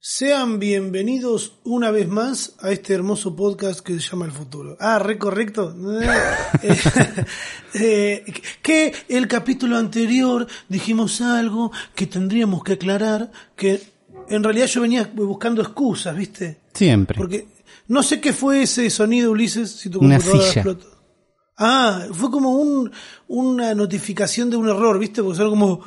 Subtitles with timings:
[0.00, 4.76] Sean bienvenidos una vez más a este hermoso podcast que se llama El Futuro.
[4.78, 5.74] Ah, re correcto.
[6.62, 6.76] Eh,
[7.74, 8.24] eh,
[8.62, 13.82] que el capítulo anterior dijimos algo que tendríamos que aclarar, que
[14.28, 16.60] en realidad yo venía buscando excusas, ¿viste?
[16.74, 17.18] Siempre.
[17.18, 17.48] Porque
[17.88, 20.86] no sé qué fue ese sonido, Ulises, si tu computadora explotó.
[21.56, 22.92] Ah, fue como un,
[23.26, 25.24] una notificación de un error, ¿viste?
[25.24, 25.80] Porque son como...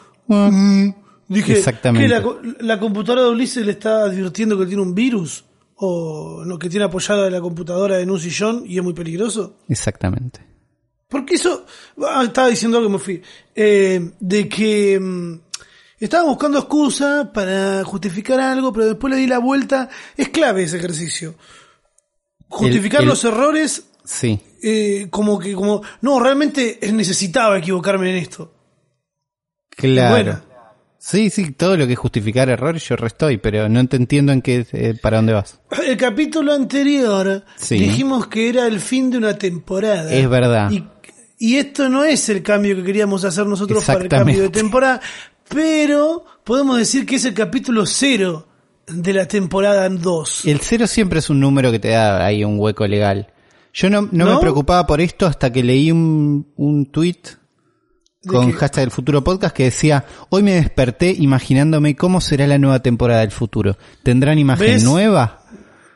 [1.33, 2.07] Dije, Exactamente.
[2.07, 5.45] ¿qué, la, co- la computadora de Ulises le está advirtiendo que tiene un virus?
[5.75, 9.57] ¿O no, que tiene apoyada la computadora en un sillón y es muy peligroso?
[9.67, 10.45] Exactamente.
[11.07, 11.65] Porque eso...
[12.07, 13.21] Ah, estaba diciendo algo que me fui.
[13.55, 14.99] Eh, de que...
[14.99, 15.39] mm,
[15.99, 19.89] estaba buscando excusa para justificar algo, pero después le di la vuelta.
[20.17, 21.35] Es clave ese ejercicio.
[22.47, 24.39] Justificar el- los errores Sí.
[24.61, 28.53] eh, como que como no realmente necesitaba equivocarme en esto
[29.69, 30.09] Claro.
[30.11, 30.41] Bueno.
[31.03, 34.43] Sí, sí, todo lo que es justificar errores yo restoy, pero no te entiendo en
[34.43, 35.59] qué, eh, para dónde vas.
[35.87, 37.79] el capítulo anterior Sí.
[37.79, 40.69] dijimos que era el fin de una temporada Es verdad.
[40.69, 40.83] y,
[41.39, 45.01] y esto no es el cambio que queríamos hacer nosotros para el cambio de temporada
[45.49, 48.47] pero podemos decir que es el capítulo cero
[48.87, 52.59] de la temporada 2 El cero siempre es un número que te da ahí un
[52.59, 53.27] hueco legal.
[53.73, 54.35] Yo no, no, ¿No?
[54.35, 57.17] me preocupaba por esto hasta que leí un, un tweet
[58.27, 62.79] con hashtag del futuro podcast que decía, hoy me desperté imaginándome cómo será la nueva
[62.81, 63.77] temporada del futuro.
[64.03, 64.83] ¿Tendrán imagen ¿Ves?
[64.83, 65.41] nueva?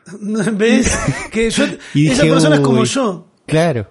[0.52, 0.96] ves
[1.30, 3.90] que yo Y esa dije, persona es como yo Claro.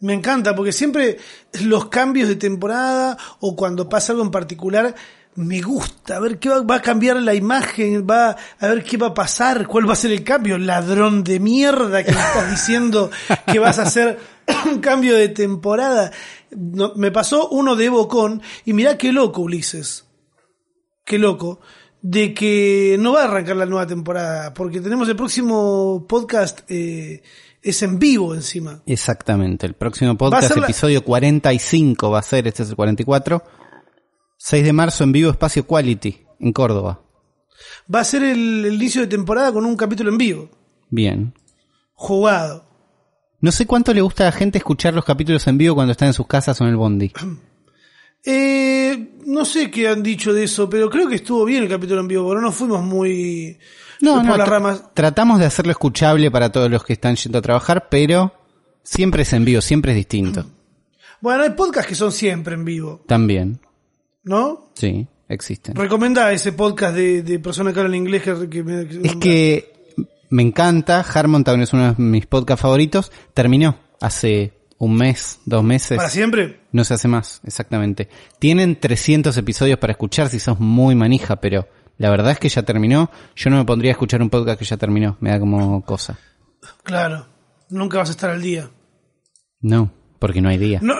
[0.00, 1.18] Me encanta porque siempre
[1.64, 4.94] los cambios de temporada o cuando pasa algo en particular
[5.34, 8.96] me gusta a ver qué va, va a cambiar la imagen, va a ver qué
[8.98, 12.50] va a pasar, cuál va a ser el cambio, ladrón de mierda que me estás
[12.50, 13.10] diciendo
[13.50, 14.18] que vas a hacer
[14.66, 16.10] un cambio de temporada.
[16.54, 20.04] No, me pasó uno de Evocon y mirá qué loco Ulises,
[21.04, 21.60] qué loco
[22.02, 27.22] de que no va a arrancar la nueva temporada porque tenemos el próximo podcast eh,
[27.62, 28.82] es en vivo encima.
[28.86, 29.66] Exactamente.
[29.66, 33.42] El próximo podcast, ser la- episodio 45 va a ser, este es el 44.
[34.44, 37.00] 6 de marzo en vivo Espacio Quality, en Córdoba.
[37.92, 40.50] Va a ser el, el inicio de temporada con un capítulo en vivo,
[40.90, 41.32] Bien.
[41.94, 42.64] jugado.
[43.40, 46.08] No sé cuánto le gusta a la gente escuchar los capítulos en vivo cuando están
[46.08, 47.12] en sus casas o en el bondi.
[48.24, 52.02] Eh, no sé qué han dicho de eso, pero creo que estuvo bien el capítulo
[52.02, 53.58] en vivo, pero no fuimos muy
[54.00, 54.94] No, por no, las ramas.
[54.94, 58.32] tratamos de hacerlo escuchable para todos los que están yendo a trabajar, pero
[58.84, 60.46] siempre es en vivo, siempre es distinto.
[61.20, 63.60] Bueno, hay podcasts que son siempre en vivo, También,
[64.24, 64.70] ¿no?
[64.74, 65.74] sí, existen.
[65.74, 69.72] Recomendá ese podcast de, de persona que habla en inglés que, que me- Es que
[70.30, 75.96] me encanta, Harmontown es uno de mis podcasts favoritos, terminó hace un mes, dos meses.
[75.96, 76.60] para siempre.
[76.72, 78.08] No se hace más, exactamente.
[78.38, 81.68] Tienen 300 episodios para escuchar si sos muy manija, pero
[81.98, 83.10] la verdad es que ya terminó.
[83.36, 86.18] Yo no me pondría a escuchar un podcast que ya terminó, me da como cosa.
[86.82, 87.26] Claro,
[87.68, 88.70] nunca vas a estar al día.
[89.60, 90.80] No, porque no hay día.
[90.82, 90.94] No,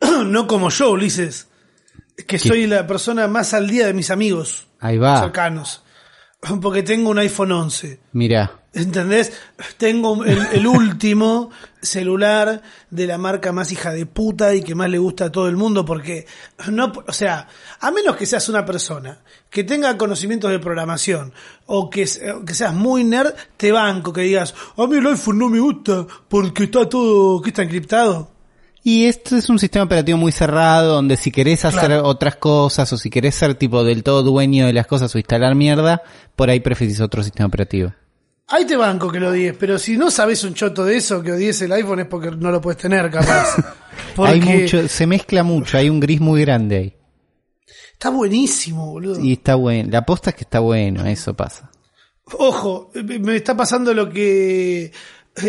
[0.24, 1.47] no como yo, Ulises,
[2.26, 5.20] que soy la persona más al día de mis amigos Ahí va.
[5.20, 5.82] cercanos,
[6.60, 8.00] porque tengo un iPhone 11.
[8.12, 9.32] Mira, ¿Entendés?
[9.78, 14.90] Tengo el, el último celular de la marca más hija de puta y que más
[14.90, 16.26] le gusta a todo el mundo porque
[16.70, 17.48] no, o sea,
[17.80, 21.32] a menos que seas una persona que tenga conocimientos de programación
[21.66, 25.38] o que, se- que seas muy nerd, te banco que digas, a mí el iPhone
[25.38, 28.30] no me gusta porque está todo, que está encriptado.
[28.84, 32.04] Y esto es un sistema operativo muy cerrado, donde si querés hacer Claro.
[32.06, 35.54] otras cosas, o si querés ser tipo del todo dueño de las cosas o instalar
[35.54, 36.02] mierda,
[36.36, 37.92] por ahí preferís otro sistema operativo.
[38.50, 41.32] Ahí te banco que lo odies, pero si no sabes un choto de eso, que
[41.32, 43.56] odies el iPhone es porque no lo puedes tener, capaz.
[44.16, 46.96] Porque Hay mucho, se mezcla mucho, hay un gris muy grande ahí.
[47.92, 49.20] está buenísimo, boludo.
[49.20, 51.70] Y está bueno, la aposta es que está bueno, eso pasa.
[52.24, 54.92] Ojo, me está pasando lo que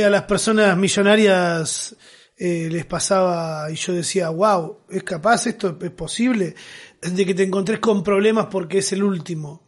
[0.04, 1.96] a las personas millonarias
[2.40, 5.78] eh, les pasaba y yo decía, wow, ¿es capaz esto?
[5.82, 6.56] ¿Es posible?
[7.02, 9.62] De que te encontres con problemas porque es el último.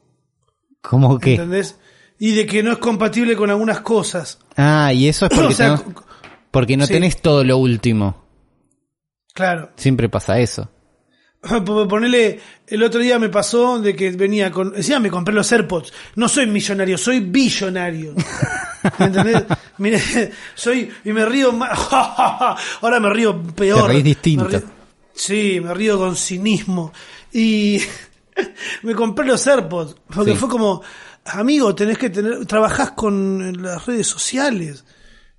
[0.81, 1.33] ¿Cómo que?
[1.33, 1.77] ¿Entendés?
[2.17, 4.39] Y de que no es compatible con algunas cosas.
[4.55, 6.03] Ah, y eso es porque, O sea, tenés-
[6.49, 6.93] porque no sí.
[6.93, 8.23] tenés todo lo último.
[9.33, 9.71] Claro.
[9.75, 10.69] Siempre pasa eso.
[11.89, 15.91] Ponele, el otro día me pasó de que venía con, decía, me compré los AirPods.
[16.15, 18.13] No soy millonario, soy billonario.
[18.99, 19.43] ¿Me entendés?
[19.79, 21.77] Mire, soy, y me río más,
[22.81, 23.83] ahora me río peor.
[23.83, 24.45] Te reís distinto.
[24.45, 24.63] Me río-
[25.13, 26.93] sí, me río con cinismo.
[27.33, 27.79] Y
[28.83, 30.37] me compré los AirPods, porque Sí.
[30.37, 30.81] fue como,
[31.25, 34.83] amigo, tenés que tener, trabajás con las redes sociales.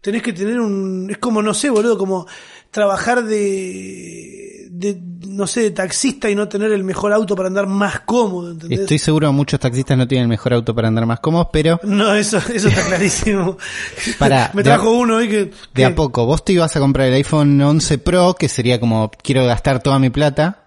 [0.00, 2.26] Tenés que tener un, es como, no sé, boludo, como
[2.72, 4.41] trabajar de,
[4.74, 8.52] de, no sé, de taxista y no tener el mejor auto para andar más cómodo,
[8.52, 8.80] ¿entendés?
[8.80, 11.78] Estoy seguro que muchos taxistas no tienen el mejor auto para andar más cómodos, pero
[11.82, 13.58] No, eso, eso está clarísimo.
[14.18, 16.24] Pará, Me a- trajo uno ahí que, de a poco.
[16.24, 19.98] Vos te ibas a comprar el iPhone 11 Pro, que sería como, quiero gastar toda
[19.98, 20.58] mi plata.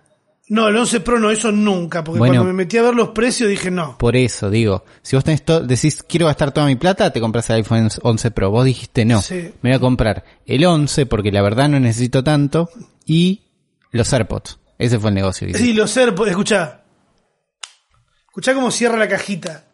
[0.48, 2.36] No, el 11 Pro no, eso nunca, porque Bueno.
[2.36, 3.98] cuando me metí a ver los precios dije no.
[3.98, 7.50] Por eso, digo, si vos tenés to- decís, quiero gastar toda mi plata, te compras
[7.50, 8.52] el iPhone 11 Pro.
[8.52, 9.50] Vos dijiste, no, Sí.
[9.64, 12.70] me voy a comprar el 11 porque la verdad no necesito tanto
[13.08, 13.42] y
[13.96, 14.60] los AirPods.
[14.78, 15.48] Ese fue el negocio.
[15.54, 16.84] Sí, los AirPods, escuchá.
[18.28, 19.66] Escuchá cómo cierra la cajita.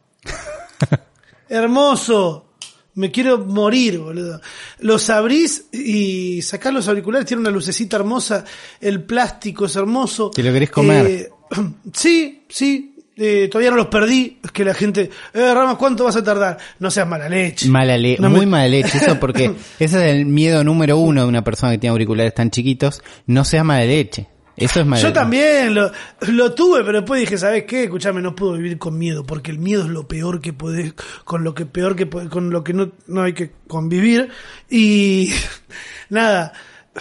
[1.50, 2.48] Hermoso.
[2.94, 4.42] Me quiero morir, boludo.
[4.80, 8.44] Los abrís y sacás los auriculares, tiene una lucecita hermosa,
[8.82, 10.30] el plástico es hermoso.
[10.30, 11.06] Te lo querés comer.
[11.08, 11.30] Eh,
[11.94, 12.91] sí, sí.
[13.24, 14.40] Eh, todavía no los perdí.
[14.44, 16.58] Es que la gente, eh, Rama, ¿cuánto vas a tardar?
[16.80, 17.70] No seas mala leche.
[17.70, 19.46] Mala le- No me- muy mala leche, eso porque
[19.80, 23.46] ese es el miedo número uno de una persona que tiene auriculares tan chiquitos, no
[23.46, 24.28] sea mala leche.
[24.58, 25.92] Eso es mala Yo también lo,
[26.28, 27.86] lo tuve, pero después dije, ¿sabes qué?
[27.86, 31.44] Escuchame, no puedo vivir con miedo, porque el miedo es lo peor que podés, con
[31.44, 34.30] lo que peor que po- con lo que no, no hay que convivir.
[34.70, 35.32] Y
[36.10, 36.54] nada,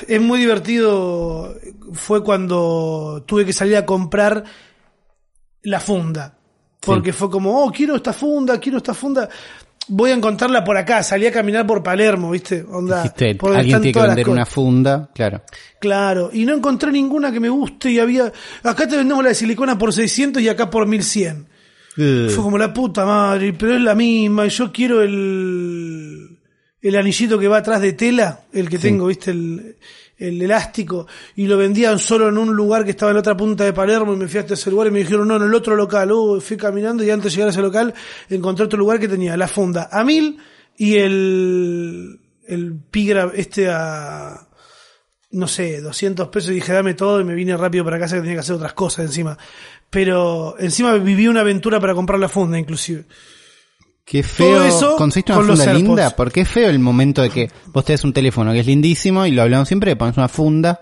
[0.08, 1.54] es muy divertido.
[1.92, 4.44] Fue cuando tuve que salir a comprar
[5.62, 6.36] la funda.
[6.80, 9.28] Porque fue como, oh, quiero esta funda, quiero esta funda.
[9.88, 11.02] Voy a encontrarla por acá.
[11.02, 12.64] Salí a caminar por Palermo, ¿viste?
[12.70, 15.42] Onda, Dijiste, por alguien tiene que vender una funda, claro.
[15.78, 18.32] Claro, y no encontré ninguna que me guste y había...
[18.62, 21.46] Acá te vendemos la de silicona por 600 y acá por 1100.
[21.94, 24.46] Fue como la puta madre, pero es la misma.
[24.46, 26.38] y Yo quiero el...
[26.82, 29.76] El anillito que va atrás de tela, el que tengo, viste, el,
[30.20, 33.64] el elástico, y lo vendían solo en un lugar que estaba en la otra punta
[33.64, 35.74] de Palermo, y me fui hasta ese lugar y me dijeron, no, en el otro
[35.74, 36.12] local.
[36.12, 37.94] Uh, fui caminando y antes de llegar a ese local
[38.28, 40.38] encontré otro lugar que tenía la funda a mil
[40.76, 44.48] y el, el pigra este a,
[45.32, 48.22] no sé, 200 pesos y dije, dame todo y me vine rápido para casa que
[48.22, 49.38] tenía que hacer otras cosas encima.
[49.88, 53.04] Pero encima viví una aventura para comprar la funda inclusive.
[54.10, 54.64] Qué feo.
[54.64, 56.16] eso ¿Conseguiste una con funda linda?
[56.16, 59.30] Porque es feo el momento de que vos tenés un teléfono que es lindísimo y
[59.30, 60.80] lo hablamos siempre, pones una funda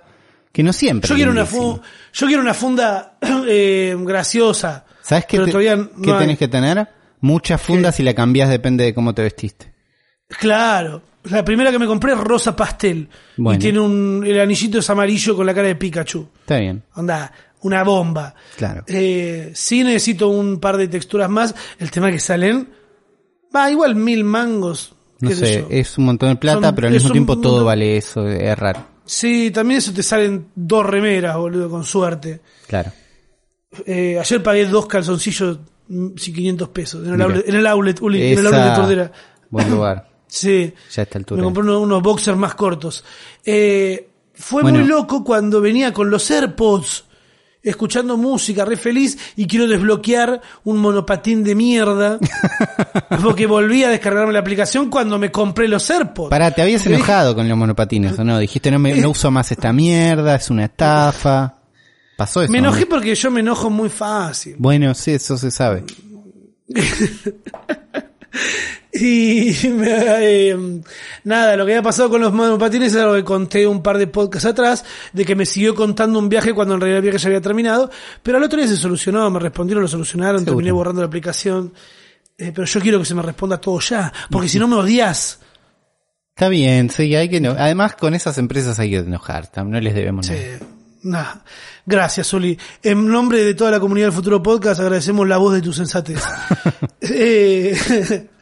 [0.50, 1.82] que no siempre Yo es quiero una funda,
[2.14, 4.86] yo quiero una funda eh, graciosa.
[5.02, 6.19] ¿Sabes qué, pero te- todavía no qué hay.
[6.20, 6.88] tenés que tener?
[7.20, 9.75] Muchas fundas si la cambiás depende de cómo te vestiste.
[10.28, 11.02] Claro.
[11.25, 13.08] La primera que me compré es rosa pastel.
[13.36, 13.56] Bueno.
[13.58, 16.28] Y tiene un, el anillito es amarillo con la cara de Pikachu.
[16.40, 16.82] Está bien.
[16.94, 17.30] Onda,
[17.62, 18.34] una bomba.
[18.56, 18.84] Claro.
[18.86, 21.54] Eh, sí necesito un par de texturas más.
[21.78, 22.69] El tema que salen,
[23.54, 24.94] va igual mil mangos.
[25.20, 27.96] No sé es un montón de plata, Son- pero al mismo un tiempo todo vale
[27.96, 28.86] eso, es raro.
[29.04, 32.40] Sí, también eso te salen dos remeras, boludo, con suerte.
[32.66, 32.92] Claro.
[33.86, 35.58] Eh, ayer pagué dos calzoncillos,
[35.88, 37.06] mm, sí, 500 pesos.
[37.06, 39.12] En el outlet, en el outlet, Uli, en el outlet de Tordera.
[39.50, 40.08] Buen lugar.
[40.30, 40.74] Sí.
[40.94, 41.38] Ya a esta altura.
[41.40, 43.02] Me compré unos, unos boxers más cortos.
[43.46, 44.80] Eh, fue Bueno.
[44.80, 47.06] muy loco cuando venía con los AirPods,
[47.62, 52.19] escuchando música, re feliz, y quiero desbloquear un monopatín de mierda.
[53.22, 56.30] porque volví a descargarme la aplicación cuando me compré los AirPods.
[56.30, 58.38] Pará, te habías enojado con los monopatines, ¿o no?
[58.38, 61.54] Dijiste, no, me, no uso más esta mierda, es una estafa.
[62.16, 62.50] Pasó eso.
[62.50, 62.88] Me enojé ¿no?
[62.88, 64.56] porque yo me enojo muy fácil.
[64.59, 65.85] Bueno, sí, eso se sabe.
[68.92, 70.57] Y me- eh,
[71.25, 74.07] nada, lo que había pasado con los monopatines era lo que conté un par de
[74.07, 77.28] podcasts atrás, de que me siguió contando un viaje cuando en realidad el viaje ya
[77.28, 77.90] había terminado,
[78.23, 80.57] pero al otro día se solucionó, me respondieron, lo solucionaron, Seguro.
[80.57, 81.73] terminé borrando la aplicación,
[82.40, 85.40] Eh, pero yo quiero que se me responda todo ya, porque si no me odias.
[86.37, 87.38] Está bien, sí, hay que...
[87.38, 90.40] eno- Además, con esas empresas hay que enojar, no les debemos nada.
[90.40, 90.59] Eh,
[91.02, 91.45] nada.
[91.85, 92.57] Gracias, Uli.
[92.83, 96.23] En nombre de toda la comunidad del Futuro Podcast agradecemos la voz de tu sensatez.
[97.00, 97.76] Eh,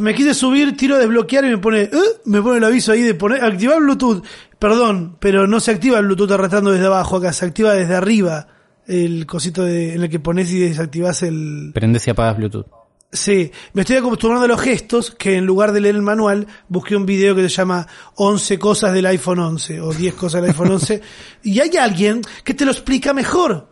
[0.00, 1.90] me quise subir, tiro a desbloquear y me pone, ¿eh?
[2.24, 4.24] me pone el aviso ahí de poner, activar Bluetooth.
[4.58, 8.46] Perdón, pero no se activa el Bluetooth arrastrando desde abajo acá, se activa desde arriba
[8.86, 11.72] el cosito de- en el que pones y desactivas el...
[11.74, 12.66] Prendes y apagas Bluetooth.
[13.14, 16.96] Sí, me estoy acostumbrando a los gestos que en lugar de leer el manual busqué
[16.96, 20.70] un video que se llama 11 cosas del iPhone 11 o 10 cosas del iPhone
[20.70, 21.02] 11
[21.42, 23.68] y hay alguien que te lo explica mejor.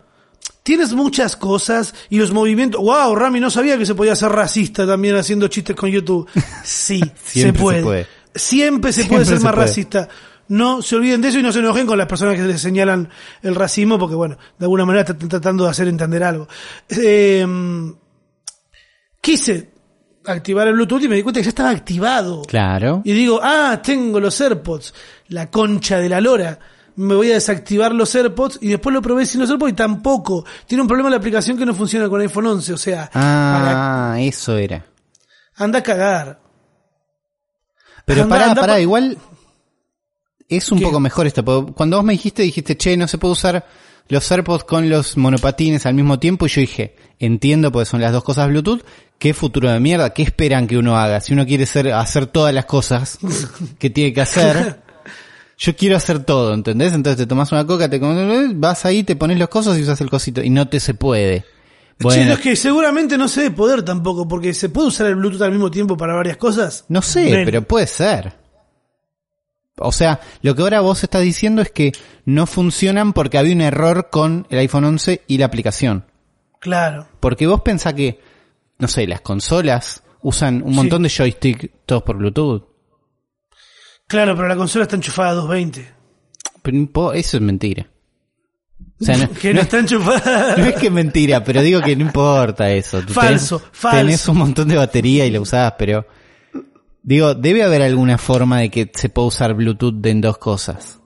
[0.63, 2.81] Tienes muchas cosas y los movimientos.
[2.81, 6.29] Wow, Rami no sabía que se podía ser racista también haciendo chistes con YouTube.
[6.65, 7.83] Sí, se, Siempre se puede.
[7.83, 8.07] puede.
[8.35, 9.67] Siempre se Siempre puede ser se más puede.
[9.67, 10.09] racista.
[10.49, 13.09] no se olviden de eso y no se enojen con las personas que les señalan
[13.43, 16.47] el racismo, porque bueno, de alguna manera están tratando de hacer entender algo.
[16.91, 17.47] Eh,
[19.21, 19.71] quise
[20.27, 22.43] activar el Bluetooth y me di cuenta que ya estaba activado.
[22.43, 23.03] Claro.
[23.05, 24.95] Y digo, ah, tengo los AirPods,
[25.29, 26.59] la concha de la lora.
[26.97, 30.45] Me voy a desactivar los AirPods y después lo probé sin los AirPods y tampoco.
[30.67, 34.57] Tiene un problema la aplicación que no funciona con iPhone 11, o sea, Ah, eso
[34.57, 34.85] era.
[35.57, 36.41] anda a cagar.
[38.05, 39.19] Pero Anda- pará, anda pará, pa- igual
[40.49, 40.85] es un ¿Qué?
[40.85, 41.45] poco mejor esto.
[41.75, 43.67] Cuando vos me dijiste, dijiste, che, no se puede usar
[44.09, 46.47] los AirPods con los monopatines al mismo tiempo.
[46.47, 48.83] Y yo dije, entiendo, porque son las dos cosas Bluetooth.
[49.19, 50.11] ¿Qué futuro de mierda?
[50.15, 51.21] ¿Qué esperan que uno haga?
[51.21, 53.19] Si uno quiere ser, hacer todas las cosas
[53.79, 54.83] que tiene que hacer.
[55.63, 56.95] Yo quiero hacer todo, ¿entendés?
[56.95, 60.01] Entonces te tomas una coca, te comes- vas ahí, te pones los cosas y usas
[60.01, 60.43] el cosito.
[60.43, 61.41] Y no te se puede.
[61.41, 61.45] Che,
[62.01, 65.43] Bueno, es que seguramente no se debe poder tampoco, porque se puede usar el Bluetooth
[65.43, 66.87] al mismo tiempo para varias cosas.
[66.89, 68.33] No sé, pero puede ser.
[69.77, 71.93] O sea, lo que ahora vos estás diciendo es que
[72.25, 76.07] no funcionan porque había un error con el iPhone 11 y la aplicación.
[76.59, 77.07] Claro.
[77.21, 78.19] Porque vos pensás que,
[78.79, 82.70] no sé, las consolas usan un montón de joystick todos por Bluetooth.
[84.11, 85.89] Claro, pero la consola está enchufada a 220.
[86.63, 87.87] Pero eso es mentira.
[89.01, 90.57] O sea, no, que no no es, está enchufada.
[90.59, 93.01] no es que es mentira, pero digo que no importa eso.
[93.03, 93.97] Tú Falso, tenés, falso.
[93.99, 96.05] Tenés un montón de batería y la usás, pero...
[97.05, 101.00] Digo, debe haber alguna forma de que se pueda usar Bluetooth en dos cosas.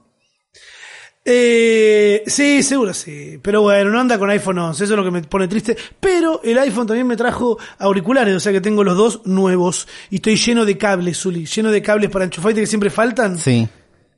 [1.27, 3.39] Eh, sí, seguro sí.
[3.41, 5.75] Pero bueno, no anda con iPhone 11, eso es lo que me pone triste.
[5.99, 9.87] Pero el iPhone también me trajo auriculares, o sea que tengo los dos nuevos.
[10.11, 11.45] Y estoy lleno de cables, Zuli.
[11.47, 13.39] Lleno de cables para enchufar y que siempre faltan.
[13.39, 13.67] Sí.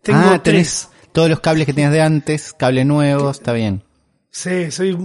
[0.01, 1.11] Tengo ah, tenés tres.
[1.13, 3.83] todos los cables que tenías de antes, cables nuevos, está bien.
[4.29, 4.97] Sí, soy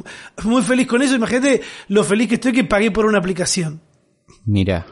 [0.42, 1.14] muy feliz con eso.
[1.14, 3.80] Imagínate lo feliz que estoy que pagué por una aplicación.
[4.44, 4.84] Mira,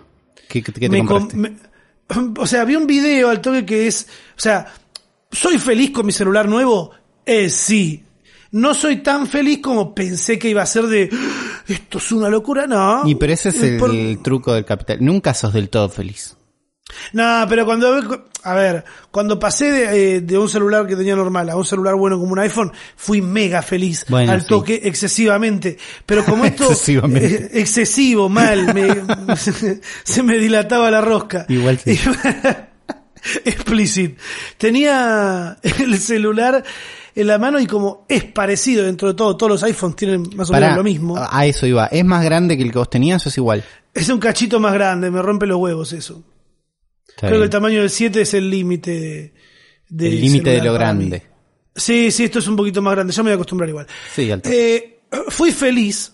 [0.48, 1.36] ¿qué, qué te Me com- compraste?
[1.36, 1.56] me-
[2.38, 4.66] o sea, vi un video al toque que es, o sea,
[5.30, 6.90] ¿soy feliz con mi celular nuevo?
[7.26, 8.04] Eh, sí.
[8.52, 12.28] No soy tan feliz como pensé que iba a ser de, "Ah, esto es una
[12.28, 13.02] locura, no.
[13.08, 14.98] Y pero ese es el, Por- truco del capital.
[15.00, 16.36] Nunca sos del todo feliz.
[17.12, 21.48] No, pero cuando, a ver, cuando pasé de, eh, de un celular que tenía normal
[21.48, 24.48] a un celular bueno como un iPhone, fui mega feliz Bueno, al sí.
[24.48, 25.78] toque excesivamente.
[26.04, 27.44] Pero como esto, Excesivamente.
[27.44, 29.04] eh, excesivo, mal, me-
[30.02, 31.46] se me dilataba la rosca.
[31.48, 31.96] Igual sí.
[33.44, 34.18] Explicit.
[34.56, 36.64] Tenía el celular
[37.14, 40.48] en la mano y como es parecido dentro de todo, todos los iPhones tienen más
[40.50, 41.16] o Pará, menos lo mismo.
[41.18, 41.86] A eso iba.
[41.86, 43.64] ¿Es más grande que el que vos tenías o es igual?
[43.92, 46.22] Es un cachito más grande, me rompe los huevos eso.
[47.08, 49.34] Está Creo que el tamaño del 7 es el límite de,
[49.88, 51.22] de el límite de lo grande.
[51.74, 53.12] Sí, sí, esto es un poquito más grande.
[53.12, 53.86] Yo me voy a acostumbrar igual.
[54.14, 54.48] Sí, alto.
[54.52, 56.12] Eh, fui feliz,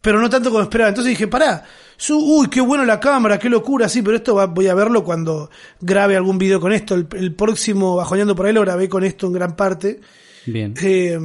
[0.00, 0.88] pero no tanto como esperaba.
[0.88, 1.64] Entonces dije, pará,
[1.96, 5.04] su, uy, qué bueno la cámara, qué locura, sí, pero esto va- voy a verlo
[5.04, 6.94] cuando grabe algún video con esto.
[6.96, 10.00] El, el próximo Bajoneando por ahí lo grabé con esto en gran parte.
[10.46, 10.74] Bien.
[10.82, 11.18] Eh,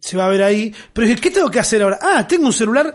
[0.00, 0.74] se va a ver ahí.
[0.92, 1.98] Pero dije, ¿qué tengo que hacer ahora?
[2.00, 2.94] Ah, tengo un celular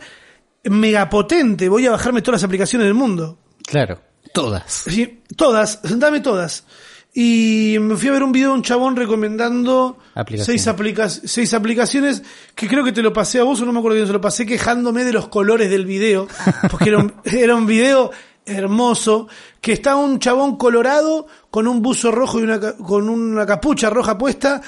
[0.64, 3.38] megapotente, voy a bajarme todas las aplicaciones del mundo.
[3.66, 4.02] Claro.
[4.34, 4.84] Todas.
[4.90, 6.66] Sí, todas, dame todas.
[7.14, 10.62] Y me fui a ver un video de un chabón recomendando Aplicaciones.
[10.64, 12.22] seis, aplica- seis aplicaciones
[12.54, 14.20] que creo que te lo pasé a vos o no me acuerdo bien, se lo
[14.20, 16.28] pasé quejándome de los colores del video,
[16.70, 18.12] porque era un, era un video
[18.46, 19.30] hermoso,
[19.62, 24.18] que está un chabón colorado con un buzo rojo y una, con una capucha roja
[24.18, 24.62] puesta,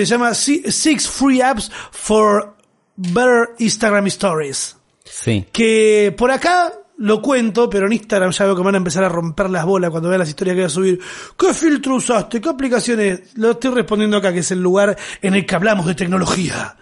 [0.00, 2.54] que se llama Si- Six Free Apps for
[2.96, 5.46] Better Instagram Stories Sí.
[5.52, 9.08] que por acá lo cuento, pero en Instagram ya veo que van a empezar a
[9.10, 11.00] romper las bolas cuando vean las historias que voy a subir.
[11.38, 12.40] ¿Qué filtro usaste?
[12.40, 13.36] ¿Qué aplicaciones?
[13.36, 16.74] Lo estoy respondiendo acá, que es el lugar en el que hablamos de tecnología.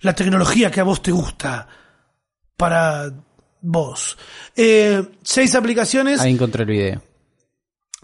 [0.00, 1.66] La tecnología que a vos te gusta.
[2.56, 3.10] Para
[3.60, 4.16] vos.
[4.54, 7.02] Eh, seis aplicaciones Ahí encontré el video.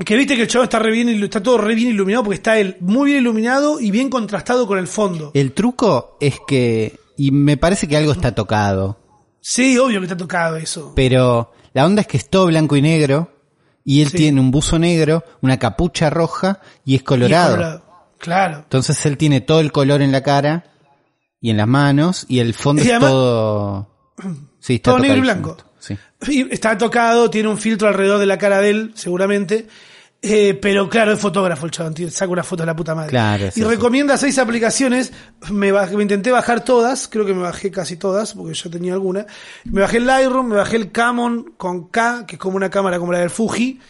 [0.05, 2.59] Que viste que el chavo está re bien, está todo re bien iluminado porque está
[2.59, 5.31] él muy bien iluminado y bien contrastado con el fondo.
[5.35, 8.99] El truco es que, y me parece que algo está tocado,
[9.41, 10.93] Sí, obvio que ha tocado eso.
[10.97, 13.31] pero la onda es que es todo blanco y negro,
[13.85, 14.17] y él Sí.
[14.17, 17.83] tiene un buzo negro, una capucha roja, y es Y es colorado.
[18.19, 18.59] Claro.
[18.61, 20.73] Entonces él tiene todo el color en la cara
[21.41, 23.91] y en las manos, y el fondo Y es además- todo...
[24.61, 25.57] Sí, está Todo negro y blanco.
[26.51, 29.67] Está tocado, tiene un filtro alrededor de la cara de él, seguramente.
[30.27, 33.11] Eh, pero claro, es fotógrafo el chabón, saca una foto de la puta madre.
[33.11, 35.13] Claro, y recomienda seis aplicaciones.
[35.51, 35.69] Me,
[36.01, 39.27] intenté bajar todas, creo que me bajé casi todas, porque yo tenía alguna.
[39.65, 42.99] Me bajé el Lightroom, me bajé el Camon con K, que es como una cámara
[42.99, 43.81] como la del Fuji.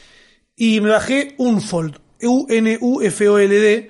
[0.57, 3.89] Y me bajé Unfold, U-N-U-F-O-L-D,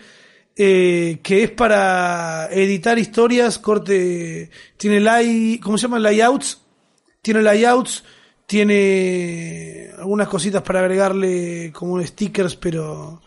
[0.56, 5.98] eh, que es para editar historias, corte, tiene lay, ¿cómo se llama?
[5.98, 6.60] Layouts,
[7.22, 8.04] tiene layouts,
[8.46, 13.22] tiene algunas cositas para agregarle como stickers, pero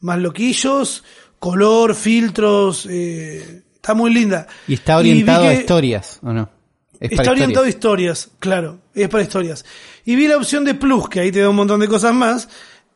[0.00, 1.04] más loquillos,
[1.38, 4.46] color, filtros, eh, está muy linda.
[4.66, 6.48] Y está orientado a historias, ¿o no?
[7.00, 8.18] Es Está orientado a historias.
[8.20, 9.64] historias, claro, es para historias.
[10.04, 12.48] Y vi la opción de Plus, que ahí te da un montón de cosas más,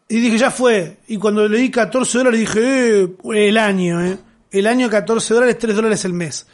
[0.09, 0.99] y dije, ya fue.
[1.09, 4.19] Y cuando le di 14 dólares dije, eh, el año, eh.
[4.53, 6.47] El año 14 dólares, 3 dólares el mes.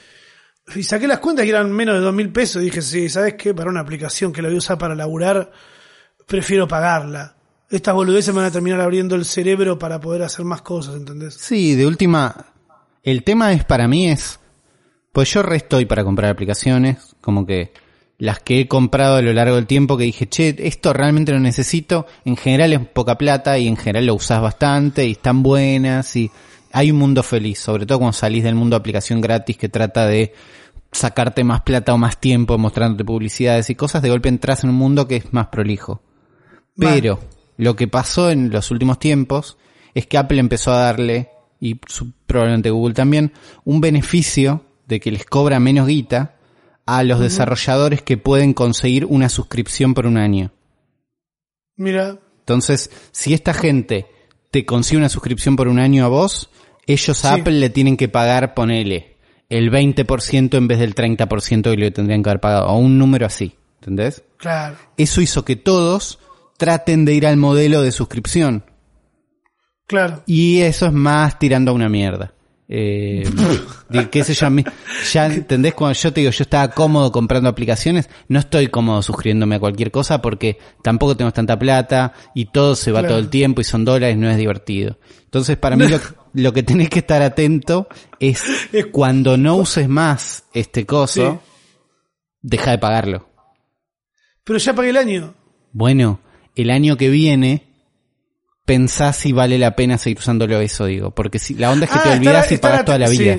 [0.74, 2.62] Y saqué las cuentas que eran menos de 2 mil pesos.
[2.62, 3.54] Y dije, sí, ¿sabes qué?
[3.54, 5.50] Para una aplicación que la voy a usar para laburar,
[6.26, 7.36] prefiero pagarla.
[7.70, 11.34] Estas boludeces me van a terminar abriendo el cerebro para poder hacer más cosas, ¿entendés?
[11.34, 12.46] Sí, de última,
[13.02, 14.38] el tema es para mí es,
[15.12, 17.72] pues yo restoy para comprar aplicaciones, como que
[18.18, 21.40] las que he comprado a lo largo del tiempo que dije, che, esto realmente lo
[21.40, 26.14] necesito, en general es poca plata y en general lo usás bastante y están buenas
[26.14, 26.30] y
[26.72, 30.06] hay un mundo feliz, sobre todo cuando salís del mundo de aplicación gratis que trata
[30.06, 30.34] de
[30.92, 34.76] sacarte más plata o más tiempo mostrándote publicidades y cosas, de golpe entras en un
[34.76, 36.02] mundo que es más prolijo.
[36.76, 37.18] Pero
[37.56, 39.56] lo que pasó en los últimos tiempos
[39.94, 41.30] es que Apple empezó a darle,
[41.61, 41.75] y
[42.26, 43.32] probablemente Google también,
[43.64, 46.37] un beneficio de que les cobra menos guita
[46.87, 50.52] a los desarrolladores que pueden conseguir una suscripción por un año.
[51.76, 54.06] Mira, Entonces, si esta gente
[54.50, 56.50] te consigue una suscripción por un año a vos,
[56.87, 57.40] ellos a Sí.
[57.40, 59.12] Apple le tienen que pagar, ponele,
[59.59, 63.26] el 20% en vez del 30% que le tendrían que haber pagado, o un número
[63.26, 64.23] así, ¿entendés?
[64.38, 64.76] claro.
[64.97, 66.18] Eso hizo que todos
[66.56, 68.64] traten de ir al modelo de suscripción.
[69.87, 70.23] Claro.
[70.26, 72.32] Y eso es más tirando a una mierda.
[72.68, 73.28] Eh,
[74.11, 74.49] qué sé yo,
[75.12, 79.56] ya entendés cuando yo te digo yo estaba cómodo comprando aplicaciones, no estoy cómodo suscribiéndome
[79.56, 83.14] a cualquier cosa porque tampoco tenemos tanta plata y todo se va Claro.
[83.16, 84.99] todo el tiempo y son dólares, no es divertido.
[85.25, 85.99] Entonces para mí lo,
[86.34, 87.88] lo que tenés que estar atento
[88.20, 88.42] es
[88.90, 91.42] cuando no uses más este coso,
[92.40, 93.28] deja de pagarlo.
[94.44, 95.34] Pero ya pagué el año.
[95.72, 96.20] Bueno,
[96.56, 97.68] el año que viene
[98.64, 101.10] pensá si vale la pena seguir usándolo eso, digo.
[101.12, 103.36] Porque si la onda es que te Ah, olvidas y pagas toda la vida.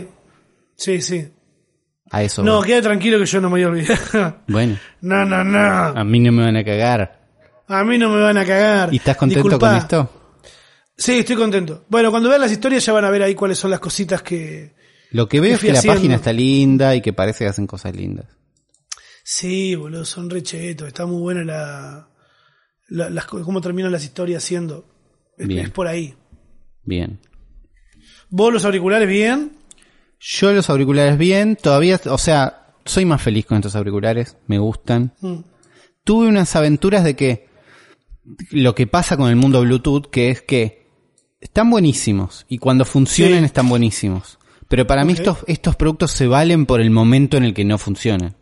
[0.76, 1.22] Sí, sí.
[1.22, 1.30] sí.
[2.12, 2.44] A eso.
[2.44, 4.44] No, queda tranquilo que yo no me voy a olvidar.
[4.48, 5.60] Bueno, no, no, no.
[5.60, 7.20] a mí no me van a cagar.
[7.68, 8.94] A mí no me van a cagar.
[8.94, 9.70] ¿Y estás contento Disculpa.
[9.70, 10.23] con esto?
[11.04, 11.84] Sí, estoy contento.
[11.90, 14.74] Bueno, cuando vean las historias ya van a ver ahí cuáles son las cositas que...
[15.12, 17.68] Lo que veo ¿Qué es que la página está linda y que parece que hacen
[17.68, 18.26] cosas lindas.
[19.26, 20.88] Sí, boludo, son re chetos.
[20.88, 22.10] Está muy buena la...
[23.10, 24.86] la- cómo terminan las historias siendo.
[25.38, 25.66] Es, Bien.
[25.66, 26.16] es por ahí.
[26.84, 27.20] Bien.
[28.30, 29.58] ¿Vos los auriculares bien?
[30.22, 35.14] Yo los auriculares bien, todavía, o sea, soy más feliz con estos auriculares, me gustan.
[35.20, 35.40] Mm.
[36.06, 37.50] tuve unas aventuras de que
[38.52, 40.83] lo que pasa con el mundo Bluetooth, que es que
[41.44, 43.46] están buenísimos y cuando funcionan Sí.
[43.46, 44.40] están buenísimos.
[44.68, 47.78] Pero para mí estos, estos productos se valen por el momento en el que no
[47.78, 48.36] funcionan.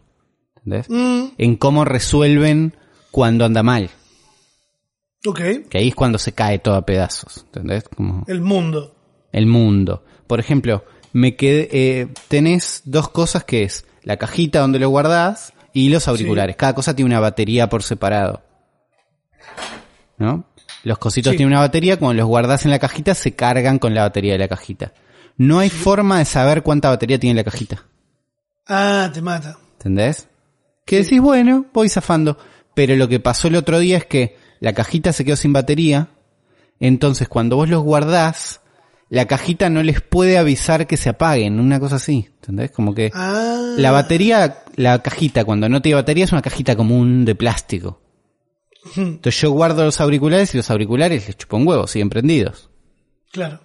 [0.58, 0.88] ¿Entendés?
[0.90, 2.76] Mm, En cómo resuelven
[3.10, 3.90] cuando anda mal.
[5.26, 5.40] ok.
[5.70, 7.44] Que ahí es cuando se cae todo a pedazos.
[7.48, 7.84] ¿Entendés?
[7.90, 8.96] Como El mundo.
[9.32, 10.04] el mundo.
[10.28, 15.54] Por ejemplo, me quedé, eh, tenés dos cosas que es la cajita donde lo guardás
[15.74, 16.56] y los auriculares.
[16.56, 18.42] Cada cosa tiene una batería por separado.
[20.18, 20.46] ¿No?
[20.84, 21.38] Los cositos Sí.
[21.38, 24.40] tienen una batería, cuando los guardás en la cajita se cargan con la batería de
[24.40, 24.94] la cajita.
[25.38, 27.86] No hay forma de saber cuánta batería tiene la cajita.
[28.68, 29.58] Ah, te mata.
[29.74, 30.28] ¿Entendés?
[30.86, 32.38] Que decís, bueno, voy zafando.
[32.74, 36.10] Pero lo que pasó el otro día es que la cajita se quedó sin batería.
[36.80, 38.62] Entonces, cuando vos los guardás,
[39.10, 41.60] la cajita no les puede avisar que se apaguen.
[41.60, 42.30] Una cosa así.
[42.36, 42.72] ¿Entendés?
[42.72, 43.74] Como que Ah.
[43.78, 48.00] la batería, la cajita, cuando no tiene batería, es una cajita común de plástico.
[48.96, 52.70] Entonces yo guardo los auriculares y los auriculares les chupo un huevo, siguen prendidos.
[53.32, 53.62] Claro.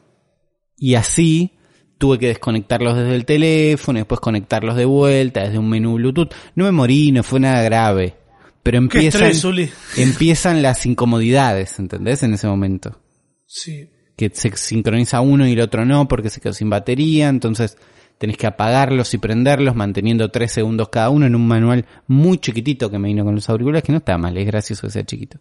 [0.77, 1.53] Y así
[1.99, 6.35] tuve que desconectarlos desde el teléfono, y después conectarlos de vuelta desde un menú Bluetooth.
[6.55, 8.17] No me morí, no fue nada grave.
[8.63, 12.23] Pero empiezan, estrés, empiezan las incomodidades, ¿entendés?
[12.23, 13.01] En ese momento.
[13.47, 13.91] Sí.
[14.17, 17.79] Que se sincroniza uno y el otro no porque se quedó sin batería, entonces
[18.19, 22.91] tenés que apagarlos y prenderlos manteniendo tres segundos cada uno en un manual muy chiquitito
[22.91, 25.39] que me vino con los auriculares, que no está mal, es gracioso que sea chiquito.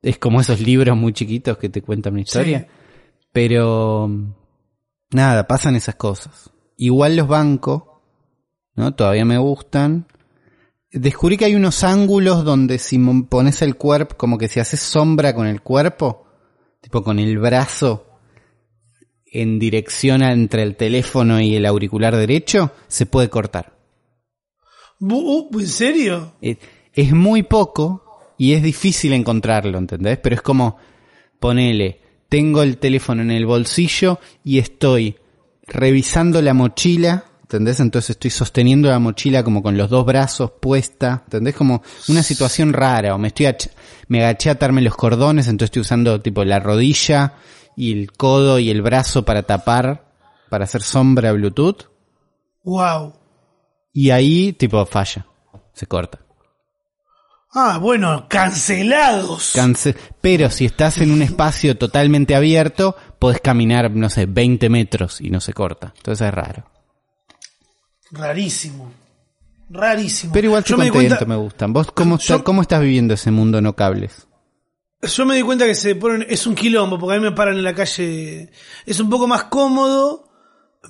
[0.00, 2.60] Es como esos libros muy chiquitos que te cuentan una historia.
[2.60, 2.66] Sí.
[3.32, 4.10] Pero
[5.10, 6.50] nada, pasan esas cosas.
[6.76, 7.84] Igual los bancos,
[8.74, 8.94] ¿no?
[8.94, 10.06] Todavía me gustan.
[10.90, 15.34] Descubrí que hay unos ángulos donde si pones el cuerpo, como que si haces sombra
[15.34, 16.26] con el cuerpo,
[16.80, 18.11] tipo con el brazo
[19.32, 23.72] en dirección a- entre el teléfono y el auricular derecho, se puede cortar.
[25.00, 26.34] Uh, ¿En serio?
[26.40, 28.04] Es muy poco
[28.38, 30.18] y es difícil encontrarlo, ¿entendés?
[30.18, 30.76] Pero es como,
[31.40, 35.16] ponele, tengo el teléfono en el bolsillo y estoy
[35.66, 37.80] revisando la mochila, ¿entendés?
[37.80, 41.54] Entonces estoy sosteniendo la mochila como con los dos brazos puesta, ¿entendés?
[41.54, 43.48] Como una situación rara, o me estoy
[44.08, 47.34] me agaché a atarme los cordones, entonces estoy usando tipo la rodilla
[47.76, 50.04] y el codo y el brazo para tapar
[50.50, 51.84] para hacer sombra Bluetooth
[52.64, 53.14] Wow.
[53.92, 55.26] y ahí tipo falla,
[55.72, 56.18] se corta.
[57.54, 59.54] Ah, bueno, cancelados.
[59.54, 65.20] Cance- Pero si estás en un espacio totalmente abierto, podés caminar, no sé, 20 metros
[65.20, 65.92] y no se corta.
[65.96, 66.64] Entonces es raro.
[68.10, 68.90] Rarísimo.
[69.68, 70.32] Rarísimo.
[70.32, 71.72] Pero igual yo estoy me di contento, cuenta, me gustan.
[71.72, 74.26] ¿Vos cómo, está- Yo- cómo estás viviendo ese mundo no cables?
[75.02, 77.56] Yo me di cuenta que se ponen, es un quilombo, porque a mí me paran
[77.56, 78.50] en la calle.
[78.86, 80.28] Es un poco más cómodo,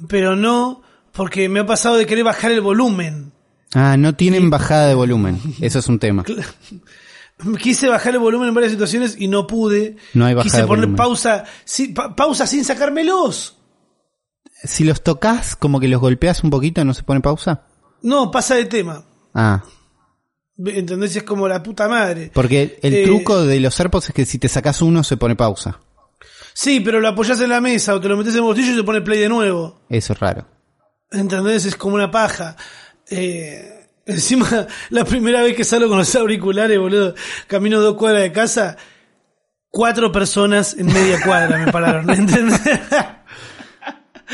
[0.09, 3.33] pero no, porque me ha pasado de querer bajar el volumen.
[3.75, 5.41] Ah, no tienen bajada de volumen.
[5.63, 6.25] Eso es un tema.
[7.61, 9.97] Quise bajar el volumen en varias situaciones y no pude.
[10.15, 10.97] No hay bajada Quise de poner volumen.
[10.97, 13.57] pausa, sí, pa- pausa sin sacármelos.
[14.63, 17.65] Si los tocas, como que los golpeas un poquito, ¿no se pone pausa?
[18.03, 19.05] No, pasa de tema.
[19.35, 19.65] Ah,
[20.59, 21.17] ¿Entendés?
[21.17, 22.31] Es como la puta madre.
[22.33, 25.35] porque el Eh, truco de los AirPods es que si te sacas uno, se pone
[25.37, 25.81] pausa.
[26.55, 28.77] Sí, pero lo apoyás en la mesa o te lo metes en el bolsillo y
[28.77, 29.81] se pone play de nuevo.
[29.89, 30.47] Eso es raro.
[31.11, 31.65] ¿Entendés?
[31.65, 32.57] Es como una paja.
[33.11, 37.15] Eh, encima, la primera vez que salgo con los auriculares, boludo,
[37.47, 38.77] camino dos cuadras de casa,
[39.71, 42.61] cuatro personas en media cuadra me pararon, ¿entendés?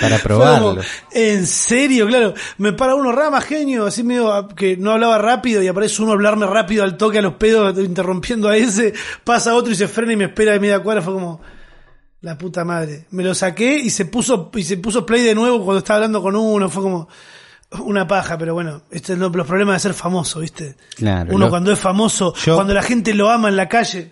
[0.01, 0.81] Para como, probarlo.
[1.13, 2.35] en serio, claro.
[2.59, 6.13] Me para uno rama, genio, así medio ah, que no hablaba rápido y aparece uno
[6.13, 9.89] a hablarme rápido al toque a los pedos, interrumpiendo a ese, pasa otro y se
[9.89, 11.03] frena y me espera de media cuadra.
[11.03, 11.41] Fue como,
[12.21, 13.07] la puta madre.
[13.11, 16.21] Me lo saqué y se puso, y se puso play de nuevo cuando estaba hablando
[16.23, 16.69] con uno.
[16.69, 17.09] Fue como
[17.85, 20.75] una paja, pero bueno, este es lo- los problemas de ser famoso, ¿viste?
[20.97, 24.11] Claro, Uno lo- cuando es famoso, Yo- cuando la gente lo ama en la calle.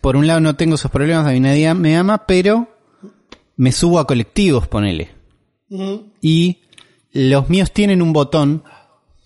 [0.00, 2.68] Por un lado no tengo esos problemas, a mí nadie me ama, pero
[3.56, 5.10] me subo a colectivos, ponele.
[6.20, 6.58] Y
[7.12, 8.62] los míos tienen un botón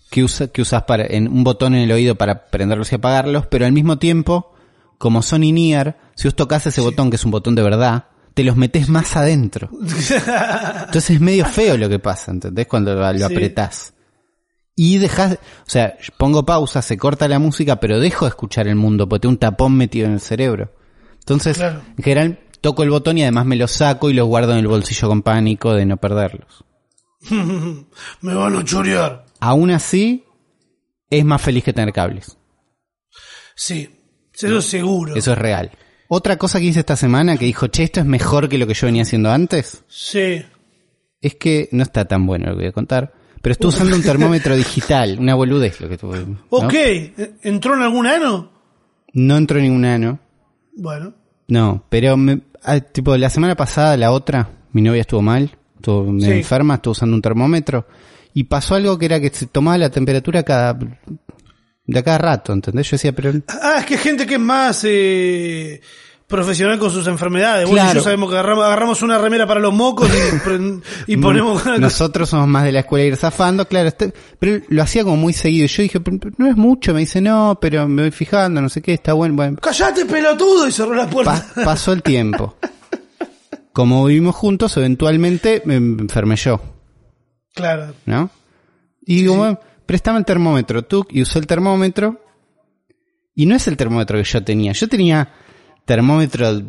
[0.09, 3.45] que, usa, que usas para, en, un botón en el oído para prenderlos y apagarlos,
[3.47, 4.53] pero al mismo tiempo,
[4.97, 8.43] como son in-ear, si vos tocas ese botón, que es un botón de verdad, te
[8.43, 9.69] los metes más adentro.
[9.81, 12.67] Entonces es medio feo lo que pasa, ¿entendés?
[12.67, 13.23] Cuando lo, lo Sí.
[13.23, 13.93] apretás.
[14.75, 18.75] Y dejas, o sea, pongo pausa, se corta la música, pero dejo de escuchar el
[18.75, 20.71] mundo, porque tengo un tapón metido en el cerebro.
[21.19, 21.81] Entonces, Claro.
[21.97, 24.67] en general, toco el botón y además me los saco y los guardo en el
[24.67, 26.65] bolsillo con pánico de no perderlos.
[27.29, 29.23] me van a chorear.
[29.39, 30.25] Aún así,
[31.09, 32.37] es más feliz que tener cables.
[33.55, 33.89] Sí,
[34.33, 35.15] eso seguro.
[35.15, 35.71] Eso es real.
[36.09, 38.73] Otra cosa que hice esta semana que dijo, che, esto es mejor que lo que
[38.73, 40.43] yo venía haciendo antes, Sí.
[41.21, 44.03] es que no está tan bueno lo que voy a contar, pero estuve usando un
[44.03, 46.19] termómetro digital, una boludez lo que tuve.
[46.19, 46.37] ¿no?
[46.49, 46.73] Ok,
[47.43, 48.51] ¿entró en algún ano?
[49.13, 50.19] No entró ningún ano.
[50.75, 51.13] Bueno.
[51.49, 56.19] No, pero me, ah, tipo la semana pasada, la otra, mi novia estuvo mal, estuvo
[56.19, 56.31] Sí.
[56.31, 57.87] enferma, estuvo usando un termómetro
[58.33, 60.77] y pasó algo que era que se tomaba la temperatura cada
[61.89, 62.89] de a cada rato, ¿entendés?
[62.89, 65.79] Yo decía, pero Ah, es que hay gente que es más eh,
[66.27, 67.65] profesional con sus enfermedades.
[67.65, 67.93] Vos y Claro.
[67.99, 70.09] yo sabemos que agarramos, agarramos una remera para los mocos
[71.07, 71.65] y, y ponemos...
[71.79, 75.31] nosotros somos más de la escuela ir zafando, claro, este- pero lo hacía como muy
[75.33, 75.67] seguido.
[75.67, 75.99] Yo dije,
[76.37, 79.35] no es mucho, me dice, no, pero me voy fijando, no sé qué, está bueno,
[79.35, 79.57] bueno.
[79.61, 80.67] ¡Callate, pelotudo!
[80.67, 81.45] Y cerró la puerta.
[81.55, 82.57] Pa- pasó el tiempo.
[83.71, 86.59] Como vivimos juntos, eventualmente me enfermé yo.
[87.53, 87.93] Claro.
[88.05, 88.29] ¿no?
[89.05, 92.21] Y digo, bueno, préstame el termómetro, tú, y usé el termómetro.
[93.33, 94.71] Y no es el termómetro que yo tenía.
[94.73, 95.31] Yo tenía
[95.87, 96.61] termómetro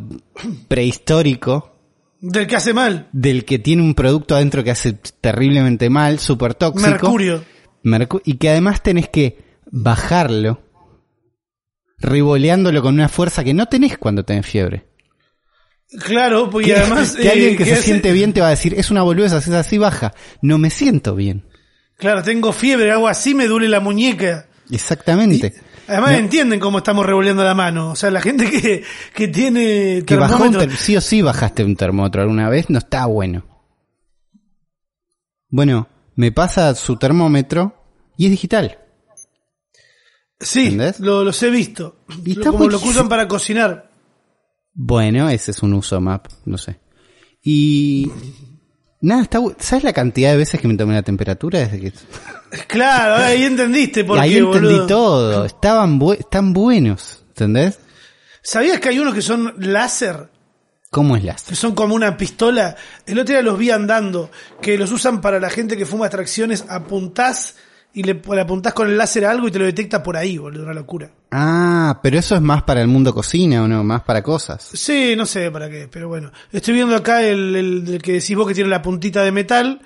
[0.69, 1.77] prehistórico
[2.21, 3.09] Del que hace mal.
[3.13, 6.89] del que tiene un producto adentro que hace terriblemente mal, súper tóxico.
[6.89, 7.45] Mercurio.
[7.85, 9.39] Mercu- y que además tenés que
[9.71, 10.63] bajarlo,
[11.99, 14.87] riboleándolo con una fuerza que no tenés cuando tenés fiebre.
[16.05, 17.17] Claro, pues y Que, además...
[17.17, 19.33] que eh, alguien que se hace- siente bien te va a decir, es una boludez,
[19.33, 20.15] haces así baja.
[20.43, 21.47] No me siento bien.
[21.97, 24.49] Claro, tengo fiebre, hago así, me duele la muñeca.
[24.71, 25.55] Exactamente.
[25.89, 26.19] Además No.
[26.19, 27.91] entienden cómo estamos revoleando la mano.
[27.93, 31.23] O sea, la gente que, que tiene que bajó un termómetro- ter- sí o sí
[31.23, 33.45] bajaste un termómetro alguna vez, no está bueno.
[35.51, 37.75] Bueno, me pasa su termómetro
[38.17, 38.79] y es digital.
[40.41, 42.05] Sí, lo, los he visto.
[42.25, 43.91] Y está como lo usan para cocinar.
[44.75, 46.79] Bueno, ese es un uso map, no sé.
[47.43, 48.11] Y
[49.01, 51.93] nada, está ¿sabes la cantidad de veces que me tomé la temperatura desde que
[52.67, 54.87] Claro, ahí entendiste por Ahí qué, entendí boludo.
[54.87, 57.79] todo, estaban bu- están buenos, ¿entendés?
[58.43, 60.29] ¿Sabías que hay unos que son láser?
[60.91, 61.43] ¿Cómo es?
[61.43, 62.75] Que son como una pistola.
[63.05, 64.31] El otro día los vi andando,
[64.63, 67.57] que los usan para la gente que fuma extracciones, apuntás
[67.95, 70.39] y le, le apuntás con el láser a algo y te lo detecta por ahí,
[70.39, 71.11] boludo, una locura.
[71.31, 74.63] Ah, pero eso es más para el mundo cocina o no, más para cosas.
[74.73, 76.31] Sí, no sé para qué, pero bueno.
[76.53, 79.81] Estoy viendo acá el, el, el que decís vos que tiene la puntita de metal,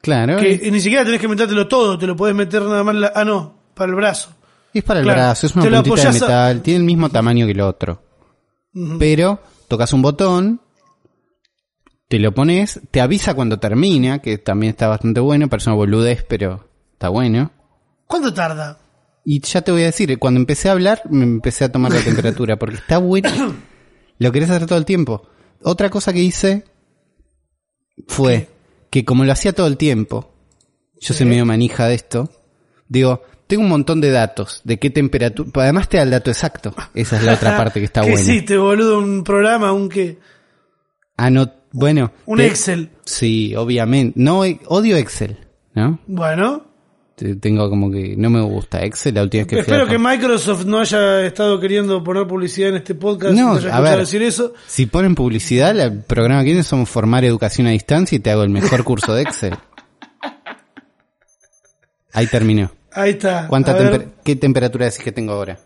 [0.00, 2.94] Claro, que y- ni siquiera tenés que metértelo todo, te lo podés meter nada más,
[2.94, 4.34] la- ah no, para el brazo.
[4.72, 7.44] es para el claro, brazo, es una puntita de a- metal, tiene el mismo tamaño
[7.46, 8.02] que el otro.
[8.98, 10.60] Pero tocas un botón
[12.06, 16.24] te lo pones, te avisa cuando termina, que también está bastante bueno, parece una boludez,
[16.26, 16.67] pero
[16.98, 17.52] está bueno.
[18.08, 18.76] ¿Cuánto tarda?
[19.24, 22.00] Y ya te voy a decir, cuando empecé a hablar, me empecé a tomar la
[22.04, 23.54] temperatura, porque está bueno.
[24.18, 25.22] Lo querés hacer todo el tiempo.
[25.62, 26.64] Otra cosa que hice
[28.06, 28.48] fue
[28.90, 30.32] que como lo hacía todo el tiempo,
[31.00, 32.30] yo soy medio manija de esto,
[32.88, 36.74] digo, tengo un montón de datos, de qué temperatura, además te da el dato exacto.
[36.94, 38.22] Esa es la otra parte que está ¿Qué buena.
[38.22, 38.98] hiciste, boludo?
[38.98, 40.18] Un programa, un qué?
[41.16, 42.12] Ah, no, bueno.
[42.26, 42.90] Un te- Excel.
[43.04, 44.18] Sí, obviamente.
[44.20, 46.00] No, eh, odio Excel, ¿no?
[46.06, 46.66] Bueno.
[47.18, 49.88] Te- Tengo como que no me gusta Excel la última vez que fui Espero a-
[49.88, 53.34] que Microsoft no haya estado queriendo poner publicidad en este podcast.
[53.34, 53.98] No, a ver.
[53.98, 54.54] decir eso.
[54.68, 58.44] Si ponen publicidad, el programa que viene somos formar educación a distancia y te hago
[58.44, 59.54] el mejor curso de Excel.
[62.12, 62.70] Ahí terminó.
[62.92, 63.46] Ahí está.
[63.48, 65.58] ¿Cuánta temper- ¿Qué temperatura decís que tengo ahora?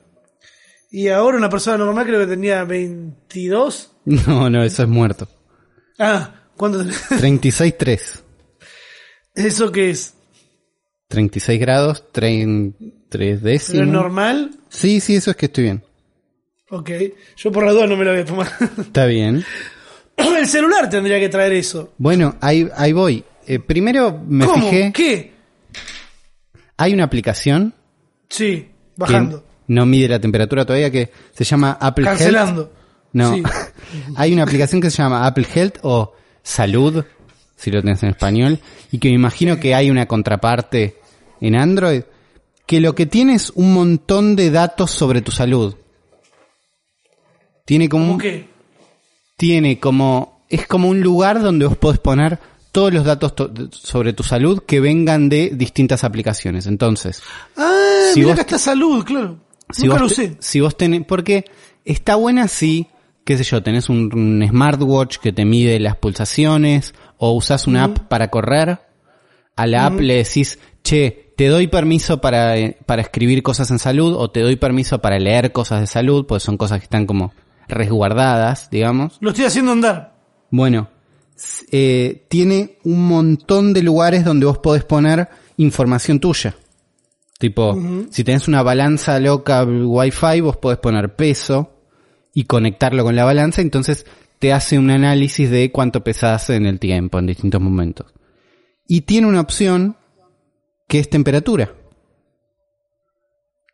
[0.90, 3.92] Y ahora una persona normal creo que tenía 22.
[4.04, 5.28] No, no, eso es muerto.
[5.98, 6.96] Ah, ¿cuánto tenés?
[7.10, 8.20] 36.3.
[9.34, 10.14] ¿Eso qué es?
[11.12, 12.46] 36 grados, 3
[13.11, 13.87] ¿Pero es décimos.
[13.88, 14.51] normal?
[14.68, 15.85] Sí, sí, eso es que estoy bien.
[16.70, 16.90] Ok.
[17.37, 18.48] Yo por la duda no me la voy a tomar.
[18.79, 19.44] Está bien.
[20.16, 21.92] El celular tendría que traer eso.
[21.98, 23.25] Bueno, ahí, ahí voy.
[23.46, 24.70] Eh, primero me ¿Cómo?
[24.70, 25.33] fijé, ¿Qué?
[26.77, 27.75] hay una aplicación
[28.29, 29.44] Sí, que bajando.
[29.68, 32.18] no mide la temperatura todavía que se llama Apple Health.
[32.18, 32.72] Cancelando.
[33.12, 33.42] No, Sí.
[34.16, 37.05] hay una aplicación que se llama Apple Health o Salud,
[37.57, 38.59] si lo tenés en español,
[38.90, 40.96] y que me imagino que hay una contraparte
[41.42, 42.02] en Android,
[42.66, 45.74] que lo que tiene es un montón de datos sobre tu salud.
[47.64, 48.48] Tiene como, ¿Cómo un- qué?
[49.37, 52.38] tiene como, es como un lugar donde vos podés poner
[52.72, 56.66] todos los datos to- sobre tu salud que vengan de distintas aplicaciones.
[56.66, 57.22] Entonces,
[57.57, 59.38] Ah, Si mira vos acá está salud, claro.
[59.70, 60.37] si Nunca lo vos, usé.
[60.40, 61.44] si vos tenés, porque
[61.85, 62.88] está buena si,
[63.24, 67.85] qué sé yo, tenés un, un smartwatch que te mide las pulsaciones o usás una
[67.85, 68.81] app para correr.
[69.55, 73.79] A la app le decís, che, te doy permiso para, eh, para escribir cosas en
[73.79, 77.07] salud o te doy permiso para leer cosas de salud, pues son cosas que están
[77.07, 77.33] como
[77.68, 79.18] resguardadas, digamos.
[79.21, 80.14] Lo estoy haciendo andar.
[80.51, 80.88] Bueno,
[81.71, 86.55] eh, tiene un montón de lugares donde vos podés poner información tuya.
[87.38, 87.77] Tipo,
[88.11, 91.73] si tenés una balanza loca Wi-Fi, vos podés poner peso
[92.33, 94.07] y conectarlo con la balanza, entonces
[94.38, 98.07] te hace un análisis de cuánto pesás en el tiempo, en distintos momentos.
[98.87, 99.97] Y tiene una opción
[100.92, 101.72] que es temperatura.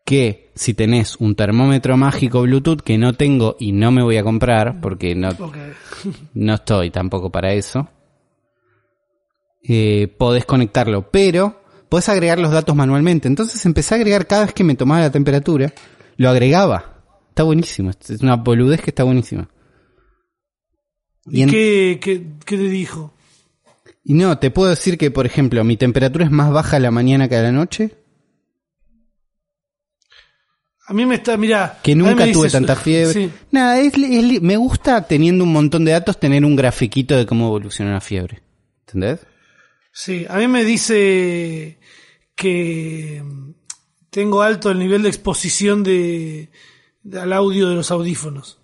[0.04, 4.22] Que si tenés un termómetro mágico Bluetooth que no tengo y no me voy a
[4.22, 5.31] comprar, porque no,
[6.35, 7.88] no estoy tampoco para eso.
[9.64, 13.26] Eh, podés conectarlo, pero podés agregar los datos manualmente.
[13.26, 15.72] Entonces empecé a agregar cada vez que me tomaba la temperatura,
[16.18, 17.02] lo agregaba.
[17.31, 19.50] Está buenísimo, es una boludez que está buenísima.
[21.26, 23.12] Y, ¿Y en- qué, qué, qué te dijo?
[24.09, 26.90] Y no, te puedo decir que, por ejemplo, mi temperatura es más baja a la
[26.90, 27.94] mañana que a la noche,
[30.87, 31.79] A mí me está, mira.
[31.83, 33.12] que nunca tuve tanta fiebre.
[33.12, 33.31] Sí.
[33.51, 37.47] Nada, es, es me gusta teniendo un montón de datos tener un grafiquito de cómo
[37.49, 38.42] evoluciona la fiebre.
[38.87, 39.21] ¿Entendés?
[39.92, 41.79] Sí, a mí me dice
[42.35, 43.51] que mm,
[44.09, 46.51] tengo alto el nivel de exposición de,
[47.03, 48.59] de- al audio de los audífonos.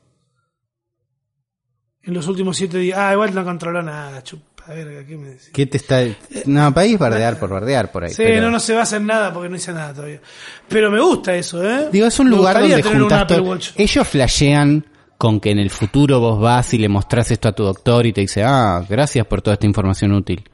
[2.01, 2.99] En los últimos siete días.
[2.99, 4.23] Ah, igual no controló nada,
[4.65, 4.75] chupa.
[4.75, 5.51] verga, ¿qué me decís?
[5.53, 6.03] ¿Qué te está...?
[6.47, 8.11] No, país bardear por bardear por ahí.
[8.11, 10.21] Sí, pero- no, no se basa en nada porque no hice nada todavía.
[10.69, 11.89] Pero me gusta eso, ¿eh?
[11.93, 13.59] Digo, es un Me lugar donde juntas todo.
[13.77, 14.87] Ellos flashean
[15.19, 18.13] con que en el futuro vos vas y le mostrás esto a tu doctor y
[18.13, 20.45] te dice, ah, gracias por toda esta información útil.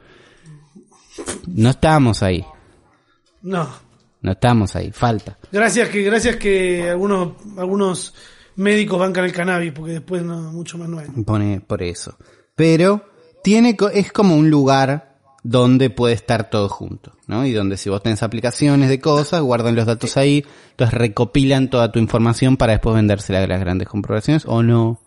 [1.49, 2.45] No estamos ahí,
[3.43, 3.69] No.
[4.23, 5.39] no estamos ahí, falta.
[5.51, 8.15] Gracias que, gracias que algunos, algunos
[8.57, 11.09] médicos bancan el cannabis, porque después no, mucho más no hay.
[11.25, 12.17] Pone por eso.
[12.55, 13.10] Pero
[13.43, 17.47] tiene, co- es como un lugar donde puede estar todo junto, ¿no?
[17.47, 21.91] Y donde si vos tenés aplicaciones de cosas, guardan los datos ahí, entonces recopilan toda
[21.93, 25.01] tu información para después vendérsela a las grandes corporaciones o no.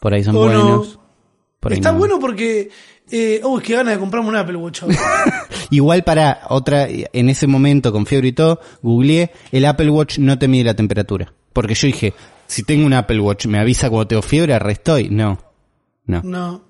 [0.00, 0.44] Por ahí son O no.
[0.46, 0.98] buenos.
[1.60, 1.98] por ahí Está no.
[1.98, 2.68] bueno porque,
[3.10, 4.96] eh, oh, es que ganas de comprarme un Apple Watch ahora.
[5.70, 10.36] Igual para otra, en ese momento con fiebre y todo, googleé, el Apple Watch no
[10.38, 11.32] te mide la temperatura.
[11.52, 12.12] Porque yo dije,
[12.46, 14.52] si tengo un Apple Watch, ¿me avisa cuando tengo fiebre?
[14.54, 15.08] Arre estoy.
[15.10, 15.38] No.
[16.06, 16.22] No.
[16.24, 16.62] No,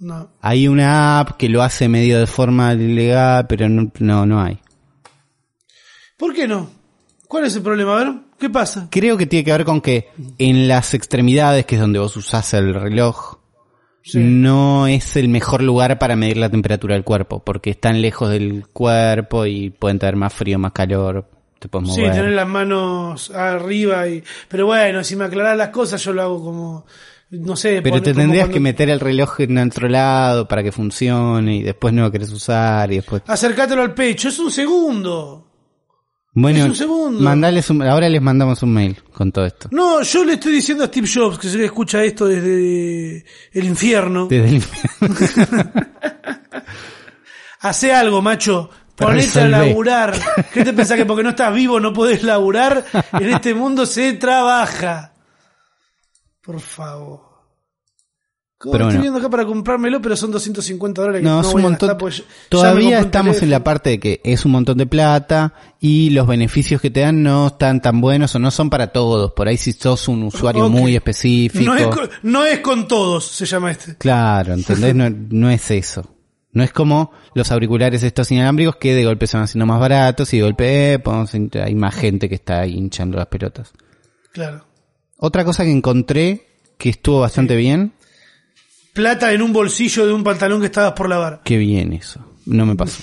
[0.00, 0.30] no.
[0.40, 4.58] Hay una app que lo hace medio de forma ilegal, pero no, no, no hay.
[6.16, 6.70] ¿Por qué no?
[7.28, 7.92] ¿Cuál es el problema?
[8.00, 8.88] A ver, ¿qué pasa?
[8.90, 10.08] Creo que tiene que ver con que
[10.38, 13.36] en las extremidades, que es donde vos usás el reloj,
[14.14, 18.66] no es el mejor lugar para medir la temperatura del cuerpo, porque están lejos del
[18.72, 22.14] cuerpo y pueden tener más frío, más calor, te puedes Sí, mover.
[22.14, 24.24] tener las manos arriba y...
[24.48, 26.86] Pero bueno, si me aclarás las cosas yo lo hago como
[27.30, 27.80] no sé.
[27.82, 31.62] Pero te tendrías cuando- que meter el reloj en otro lado para que funcione y
[31.62, 33.22] después no lo querés usar y después...
[33.26, 35.46] Acercátelo al pecho, es un segundo.
[36.32, 37.20] Bueno, es un segundo.
[37.20, 39.68] mandales un- ahora les mandamos un mail con todo esto.
[39.72, 43.64] No, yo le estoy diciendo a Steve Jobs, que se le escucha esto desde el
[43.64, 44.26] infierno.
[44.28, 45.16] Desde el infierno.
[47.60, 48.70] Hace algo, macho.
[48.96, 50.14] Ponete a laburar.
[50.52, 52.84] ¿Qué te pensás que porque no estás vivo no podés laburar?
[53.14, 55.09] En este mundo se trabaja.
[56.50, 57.20] Por favor.
[58.58, 59.02] ¿Cómo Pero estoy bueno.
[59.02, 61.96] viendo acá para comprármelo, pero son 250 dólares que No, no, es un montón.
[62.48, 66.80] Todavía estamos en la parte de que es un montón de plata y los beneficios
[66.80, 69.30] que te dan no están tan buenos o no son para todos.
[69.30, 71.64] Por ahí si sos un usuario muy específico.
[71.64, 73.96] No es, con, no es con todos, se llama este.
[73.96, 74.94] Claro, ¿entendés?
[74.94, 76.16] No, no es eso.
[76.52, 80.34] No es como los auriculares estos inalámbricos que de golpe se van haciendo más baratos
[80.34, 81.02] y de golpe eh,
[81.64, 83.72] hay más gente que está hinchando las pelotas.
[84.32, 84.69] Claro.
[85.20, 86.46] Otra cosa que encontré
[86.78, 87.92] que estuvo bastante bien,
[88.92, 91.42] Plata en un bolsillo de un pantalón que estabas por lavar.
[91.44, 92.24] qué bien eso.
[92.46, 93.00] No me pasó.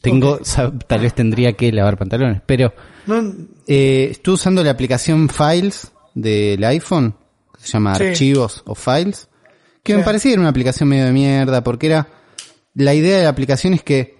[0.00, 0.38] Tengo,
[0.86, 2.72] tal vez tendría que lavar pantalones, pero
[3.06, 3.34] No,
[3.66, 7.16] eh, estuve usando la aplicación Files del iPhone,
[7.52, 8.04] que se llama Sí.
[8.04, 9.28] Archivos o Files,
[9.82, 12.08] que me parecía que era una aplicación medio de mierda, porque era,
[12.74, 14.18] la idea de la aplicación es que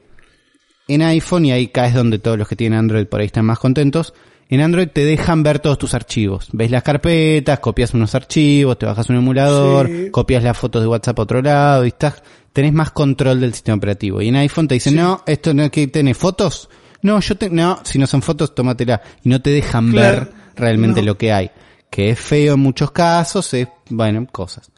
[0.88, 3.44] en iPhone, y ahí acá es donde todos los que tienen Android por ahí están
[3.44, 4.14] más contentos,
[4.48, 6.48] en Android te dejan ver todos tus archivos.
[6.52, 10.10] Ves las carpetas, copias unos archivos, te bajas un emulador, Sí.
[10.10, 13.76] copias las fotos de WhatsApp a otro lado y estás, tenés más control del sistema
[13.76, 14.22] operativo.
[14.22, 16.68] Y en iPhone te dicen, no, esto no es que tenés fotos.
[17.02, 19.00] No, yo te, no, si no son fotos, tómatela.
[19.22, 20.16] Y no te dejan Claro.
[20.26, 21.06] ver realmente No.
[21.06, 21.50] lo que hay.
[21.90, 24.70] Que es feo en muchos casos, es, bueno, cosas.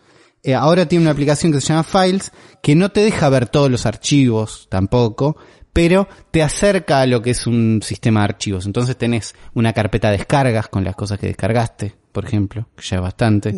[0.43, 3.71] Eh, ahora tiene una aplicación que se llama Files, que no te deja ver todos
[3.71, 5.37] los archivos tampoco,
[5.73, 8.67] pero te acerca a lo que es un sistema de archivos.
[8.67, 12.97] Entonces tenés una carpeta de descargas con las cosas que descargaste, por ejemplo, que ya
[12.97, 13.55] es bastante.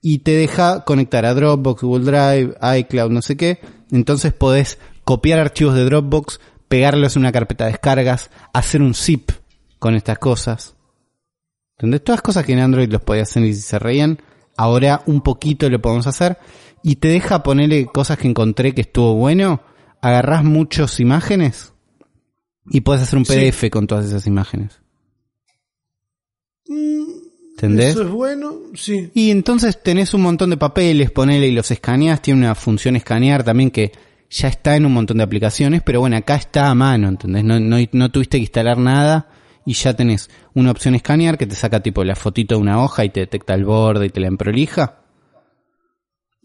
[0.00, 3.60] Y te deja conectar a Dropbox, Google Drive, iCloud, no sé qué.
[3.90, 9.30] Entonces podés copiar archivos de Dropbox, pegarlos en una carpeta de descargas, hacer un zip
[9.78, 10.74] con estas cosas.
[11.76, 12.04] ¿Entendés?
[12.04, 14.18] Todas cosas que en Android los podías hacer y se reían,
[14.56, 16.38] ahora un poquito lo podemos hacer.
[16.82, 19.60] Y te deja ponerle cosas que encontré que estuvo bueno.
[20.00, 21.72] Agarrás muchas imágenes
[22.70, 23.32] y puedes hacer un Sí.
[23.34, 24.80] PDF con todas esas imágenes.
[26.68, 27.90] ¿Entendés?
[27.90, 29.10] Eso es bueno, sí.
[29.14, 33.44] Y entonces tenés un montón de papeles, ponele y los escaneas, tiene una función escanear
[33.44, 33.92] también que
[34.28, 37.44] ya está en un montón de aplicaciones, pero bueno, acá está a mano, ¿entendés?
[37.44, 39.30] No, no, no tuviste que instalar nada
[39.64, 43.04] y ya tenés una opción escanear que te saca tipo la fotito de una hoja
[43.04, 45.00] y te detecta el borde y te la emprolija.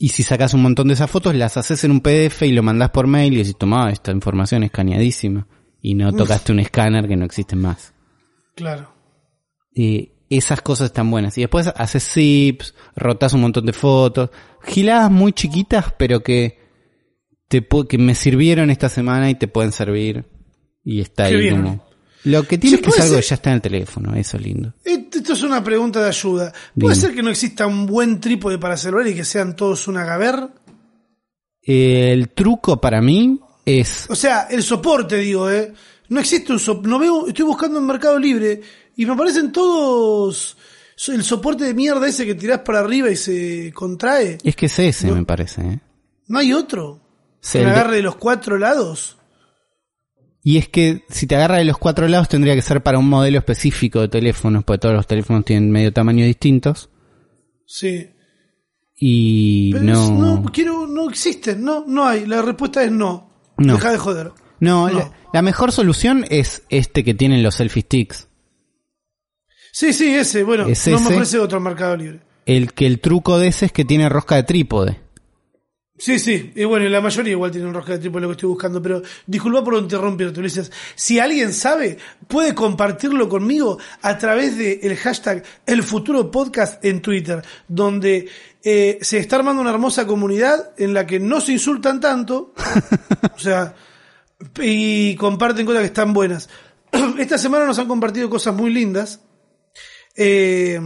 [0.02, 2.64] Y si sacas un montón de esas fotos, las haces en un PDF y lo
[2.64, 5.46] mandás por mail y decís, toma, esta información escaneadísima.
[5.80, 7.94] Y no tocaste un escáner que no existe más.
[8.56, 8.92] Claro.
[9.72, 11.38] Y esas cosas están buenas.
[11.38, 14.32] Y después haces zips, rotas un montón de fotos.
[14.64, 16.58] Giladas muy chiquitas, pero que,
[17.48, 20.26] te, que me sirvieron esta semana y te pueden servir.
[20.84, 21.62] Y está Qué ahí bien.
[21.62, 21.91] como...
[22.24, 24.74] Lo que tiene que es algo que ya está en el teléfono, eso es lindo.
[24.84, 26.54] Esto es una pregunta de ayuda.
[26.80, 30.06] ¿Puede ser que no exista un buen trípode para celular y que sean todos una
[30.06, 30.48] gaber?
[31.62, 34.06] El truco para mí es...
[34.10, 35.74] O sea, el soporte, digo, ¿eh?
[36.10, 36.90] No existe un soporte.
[36.90, 38.62] No veo, estoy buscando en Mercado Libre
[38.96, 40.58] y me aparecen todos
[41.08, 44.38] el soporte de mierda ese que tirás para arriba y se contrae.
[44.44, 45.16] Es que es ese, No.
[45.16, 45.62] me parece.
[45.62, 45.80] ¿eh?
[46.28, 47.00] No hay otro.
[47.52, 49.18] Que de- agarre de los cuatro lados.
[50.44, 53.08] Y es que si te agarra de los cuatro lados tendría que ser para un
[53.08, 56.90] modelo específico de teléfonos, porque todos los teléfonos tienen medio tamaño distintos.
[57.68, 58.10] Sí.
[58.96, 60.42] Y Pero no...
[60.42, 62.26] no quiero, no existen, no, no hay.
[62.26, 63.30] La respuesta es no.
[63.58, 63.74] No.
[63.76, 64.32] Deja de joder.
[64.60, 64.98] No, No.
[65.00, 68.28] La, la mejor solución es este que tienen los selfie sticks.
[69.72, 71.14] Sí, sí, ese, bueno, ¿Es no me ese?
[71.16, 72.20] ofrece otro Mercado Libre.
[72.46, 75.00] El que el truco de ese es que tiene rosca de trípode.
[76.02, 78.82] Sí, sí, y bueno, la mayoría igual tienen rosca de trípode lo que estoy buscando,
[78.82, 80.72] pero disculpa por interrumpirte, Ulises.
[80.96, 87.44] Si alguien sabe, puede compartirlo conmigo a través del hashtag El Futuro Podcast en Twitter,
[87.68, 88.28] donde
[88.64, 92.56] eh, se está armando una hermosa comunidad en la que no se insultan tanto,
[93.36, 93.76] o sea,
[94.60, 96.50] y comparten cosas que están buenas.
[97.20, 99.20] Esta semana nos han compartido cosas muy lindas.
[100.16, 100.82] Eh,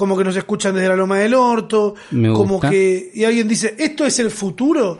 [0.00, 2.70] como que nos escuchan desde la Loma del Orto, Me como gusta.
[2.70, 4.98] que y alguien dice, ¿esto es el futuro?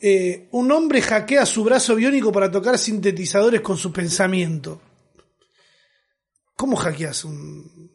[0.00, 4.80] Eh, un hombre hackea su brazo biónico para tocar sintetizadores con su pensamiento.
[6.56, 7.90] ¿Cómo hackeas un...?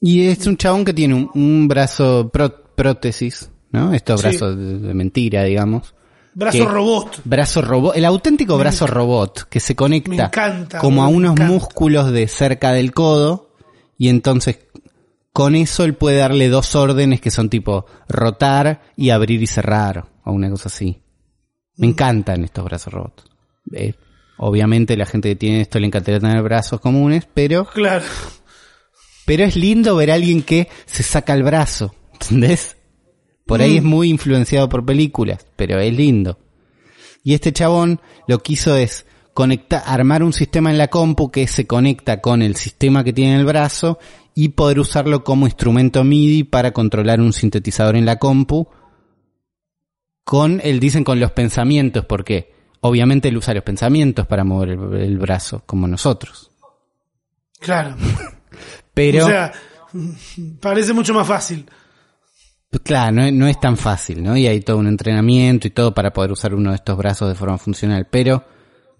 [0.00, 3.92] Y es un chabón que tiene un, un brazo pró- prótesis, ¿no?
[3.92, 4.28] Estos Sí.
[4.28, 5.94] brazos de, de mentira, digamos.
[6.32, 7.20] Brazo Que- robot.
[7.24, 11.52] Brazo robot, el auténtico brazo robot que se conecta encanta, como a unos encanta.
[11.52, 13.50] músculos de cerca del codo
[13.98, 14.58] y entonces
[15.36, 20.06] con eso él puede darle dos órdenes que son tipo rotar y abrir y cerrar,
[20.24, 21.02] o una cosa así.
[21.76, 23.24] Me encantan estos brazos robots.
[23.74, 23.92] Eh,
[24.38, 28.02] obviamente la gente que tiene esto le encantaría tener brazos comunes, pero, Claro.
[29.26, 32.78] pero es lindo ver a alguien que se saca el brazo, ¿entendés?
[33.44, 36.38] Por ahí es muy influenciado por películas, pero es lindo.
[37.22, 39.04] Y este chabón lo que hizo es
[39.36, 43.34] conectar, armar un sistema en la compu que se conecta con el sistema que tiene
[43.34, 43.98] en el brazo
[44.34, 48.66] y poder usarlo como instrumento MIDI para controlar un sintetizador en la compu
[50.24, 54.94] con, él dicen con los pensamientos, porque obviamente él usa los pensamientos para mover el,
[54.94, 56.50] el brazo, como nosotros.
[57.60, 57.94] Claro.
[58.94, 59.52] Pero, O sea,
[60.60, 61.66] parece mucho más fácil.
[62.82, 64.34] claro, no, es- no es tan fácil, ¿no?
[64.36, 67.34] Y hay todo un entrenamiento y todo para poder usar uno de estos brazos de
[67.34, 68.08] forma funcional.
[68.10, 68.44] Pero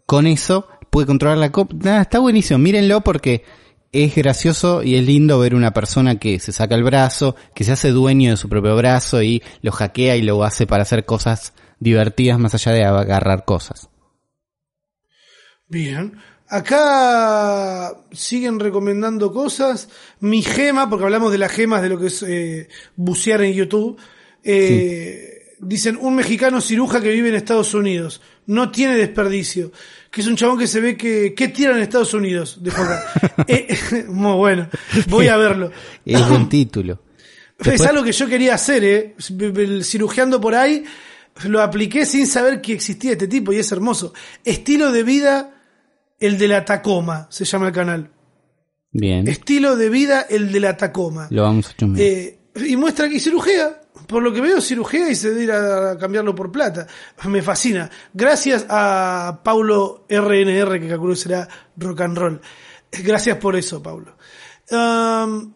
[0.06, 1.74] con eso puede controlar la copa.
[1.78, 2.58] Nada, está buenísimo.
[2.58, 3.44] Mírenlo porque
[3.92, 7.72] es gracioso y es lindo ver una persona que se saca el brazo, que se
[7.72, 11.52] hace dueño de su propio brazo y lo hackea y lo hace para hacer cosas
[11.80, 13.88] divertidas más allá de agarrar cosas.
[15.68, 16.16] Bien.
[16.48, 19.88] Acá siguen recomendando cosas.
[20.20, 24.00] Mi gema, porque hablamos de las gemas de lo que es eh, bucear en YouTube.
[24.44, 28.20] eh, Dicen, un mexicano ciruja que vive en Estados Unidos.
[28.46, 29.72] No tiene desperdicio.
[30.10, 31.34] Que es un chabón que se ve que...
[31.34, 32.60] ¿Qué tiran en Estados Unidos?
[32.66, 33.04] Acá.
[33.48, 33.76] Eh,
[34.08, 34.68] muy bueno.
[35.08, 35.70] Voy a verlo.
[36.04, 37.00] Es buen título.
[37.64, 39.14] Es algo que yo quería hacer, ¿eh?
[39.82, 40.84] Cirujeando por ahí,
[41.44, 44.12] lo apliqué sin saber que existía este tipo y es hermoso.
[44.44, 45.54] Estilo de vida,
[46.20, 48.10] el de la Tacoma, se llama el canal.
[48.92, 49.26] Bien.
[49.28, 51.28] Estilo de vida, el de la Tacoma.
[51.30, 51.74] Lo vamos a.
[51.96, 53.80] Eh, y muestra que cirujea.
[54.06, 56.86] Por lo que veo, cirujea y se debe ir a cambiarlo por plata.
[57.28, 57.90] Me fascina.
[58.14, 62.40] Gracias a Paulo RNR, que calculo será rock and roll.
[63.02, 64.16] Gracias por eso, Paulo.
[64.70, 65.52] Um,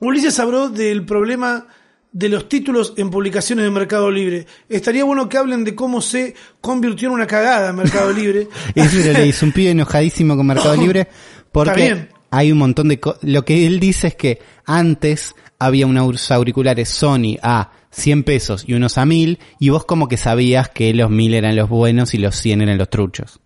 [0.00, 1.66] Ulises habló del problema
[2.12, 4.46] de los títulos en publicaciones de Mercado Libre.
[4.68, 8.48] Estaría bueno que hablen de cómo se convirtió en una cagada Mercado Libre.
[8.74, 11.08] Eso es un pibe enojadísimo con Mercado Libre
[11.52, 16.30] porque hay un montón de co- lo que él dice es que antes había unos
[16.30, 20.92] auriculares Sony a 100 pesos y unos a 1000 y vos como que sabías que
[20.94, 23.40] los 1000 eran los buenos y los 100 eran los truchos.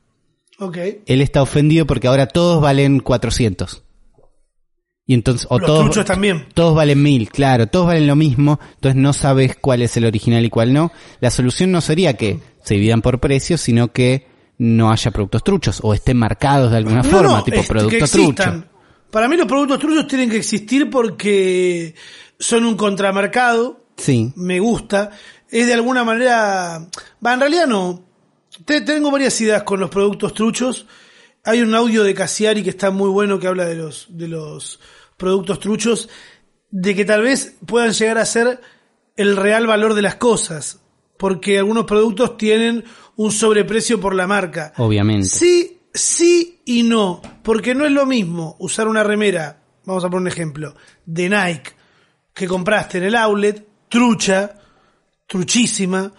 [0.59, 0.77] ok.
[1.07, 3.85] Él está ofendido porque ahora todos valen 400.
[5.07, 6.47] Y entonces o Los todos truchos también.
[6.55, 10.45] todos valen 1000, claro, todos valen lo mismo, entonces no sabes cuál es el original
[10.45, 10.93] y cuál no.
[11.21, 15.81] La solución no sería que se dividan por precios, sino que no haya productos truchos
[15.83, 18.65] o estén marcados de alguna No, forma, no, tipo es- producto trucho.
[19.11, 21.95] Para mí los productos truchos tienen que existir porque
[22.39, 23.85] son un contramercado.
[23.97, 24.33] Sí.
[24.37, 25.11] Me gusta.
[25.49, 26.87] Es de alguna manera...
[27.25, 28.05] Va, en realidad no.
[28.65, 30.87] Te- tengo varias ideas con los productos truchos.
[31.45, 34.79] Hay un audio de Cassiari que está muy bueno que habla de los, de los
[35.17, 36.09] productos truchos.
[36.71, 38.61] De que tal vez puedan llegar a ser
[39.17, 40.79] el real valor de las cosas.
[41.19, 42.85] Porque algunos productos tienen
[43.17, 44.73] un sobreprecio por la marca.
[44.79, 45.29] Obviamente.
[45.29, 50.23] Sí, sí y no, porque no es lo mismo usar una remera, vamos a poner
[50.23, 50.75] un ejemplo,
[51.05, 51.73] de Nike
[52.35, 54.55] que compraste en el outlet, trucha,
[55.27, 56.13] truchísima,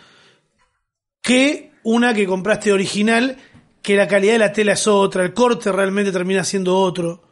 [1.22, 3.38] que una que compraste original,
[3.82, 7.24] que la calidad de la tela es otra, el corte realmente termina siendo otro.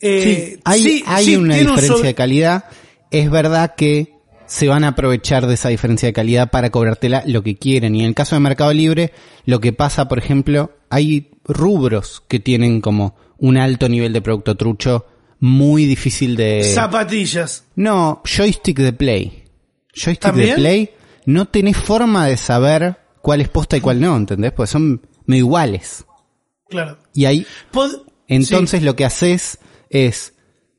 [0.00, 2.64] Eh, Sí, hay, sí, hay sí, una un diferencia sobre- de calidad.
[3.10, 4.13] Es verdad que
[4.54, 7.96] se van a aprovechar de esa diferencia de calidad para cobrártela lo que quieren.
[7.96, 9.12] Y en el caso de Mercado Libre,
[9.46, 14.54] lo que pasa, por ejemplo, hay rubros que tienen como un alto nivel de producto
[14.56, 15.06] trucho
[15.40, 16.62] muy difícil de...
[16.72, 17.64] Zapatillas.
[17.74, 19.42] No, joystick de Play.
[19.92, 20.50] Joystick ¿También?
[20.50, 20.90] de Play,
[21.26, 24.52] no tenés forma de saber cuál es posta y cuál no, ¿entendés?
[24.52, 26.04] Pues son medio iguales.
[26.68, 26.96] Claro.
[27.12, 29.58] Y ahí Pod- entonces lo que haces
[29.90, 30.33] es,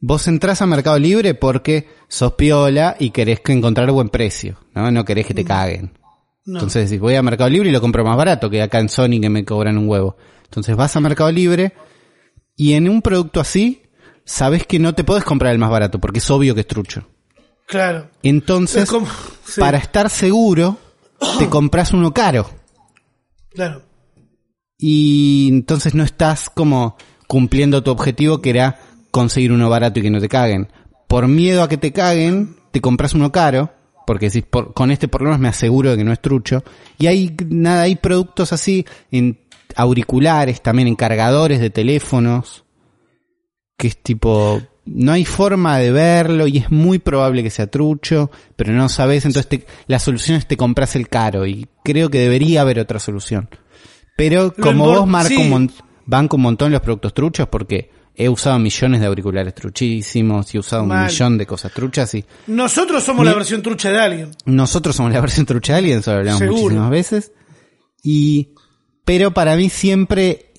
[0.08, 4.92] vos entrás a Mercado Libre porque sos piola y querés que encontrar buen precio, ¿no?
[4.92, 5.98] No querés que te caguen.
[6.46, 6.60] no.
[6.60, 9.20] Entonces decís, voy a Mercado Libre y lo compro más barato que acá en Sony
[9.20, 10.16] que me cobran un huevo.
[10.44, 11.74] Entonces vas a Mercado Libre
[12.56, 13.82] y en un producto así,
[14.26, 17.08] sabes que no te podés comprar el más barato porque es obvio que es trucho.
[17.68, 18.10] claro.
[18.22, 19.08] Entonces, Es como-
[19.44, 20.78] sí, para estar seguro,
[21.40, 22.48] te compras uno caro.
[23.54, 23.82] Claro.
[24.78, 26.98] y entonces no estás como
[27.28, 28.80] cumpliendo tu objetivo que era
[29.16, 30.68] conseguir uno barato y que no te caguen.
[31.08, 33.72] Por miedo a que te caguen, te compras uno caro,
[34.06, 36.64] porque decís, por, con este por lo menos me aseguro de que no es trucho.
[36.98, 39.40] Y hay nada, hay productos así en
[39.76, 42.66] auriculares, también en cargadores de teléfonos,
[43.78, 48.30] que es tipo, no hay forma de verlo y es muy probable que sea trucho,
[48.56, 52.20] pero no sabes, entonces te- la solución es te compras el caro y creo que
[52.20, 53.50] debería haber otra solución.
[54.18, 55.50] Pero como vos marca sí.
[55.50, 55.72] mon-
[56.06, 60.60] banco un montón los productos truchos porque he usado millones de auriculares truchísimos y he
[60.60, 64.32] usado un millón de cosas truchas y Nosotros somos la versión trucha de alguien.
[64.46, 66.62] nosotros somos la versión trucha de alguien, eso lo hablamos Seguro.
[66.62, 67.32] muchísimas veces.
[68.04, 68.50] Y,
[69.04, 70.54] pero para mí siempre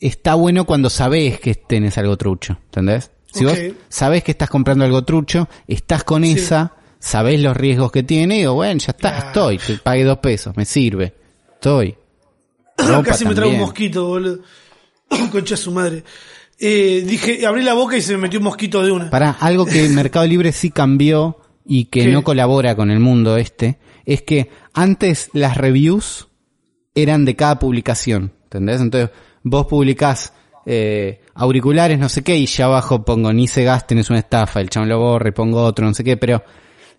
[0.00, 3.10] está bueno cuando sabés que tenés algo trucho, ¿entendés?
[3.32, 6.32] Si vos sabés que estás comprando algo trucho, estás con Sí.
[6.32, 10.18] esa, sabés los riesgos que tiene y digo, bueno, ya está, estoy, te pagué dos
[10.18, 11.14] pesos, me sirve,
[11.54, 11.94] estoy.
[13.04, 14.40] Casi me trago un mosquito, boludo.
[15.32, 16.04] Concha su madre.
[16.60, 19.10] Eh, dije, abrí la boca y se me metió un mosquito de una.
[19.10, 22.08] Para algo que Mercado Libre sí cambió y que ¿Qué?
[22.08, 26.28] no colabora con el mundo este, es que antes las reviews
[26.94, 28.80] eran de cada publicación, ¿entendés?
[28.80, 29.10] Entonces
[29.42, 30.32] vos publicás
[30.66, 34.60] eh, auriculares, no sé qué, y ya abajo pongo ni se gasten, es una estafa,
[34.60, 36.42] el chabón lo borra y pongo otro, no sé qué, pero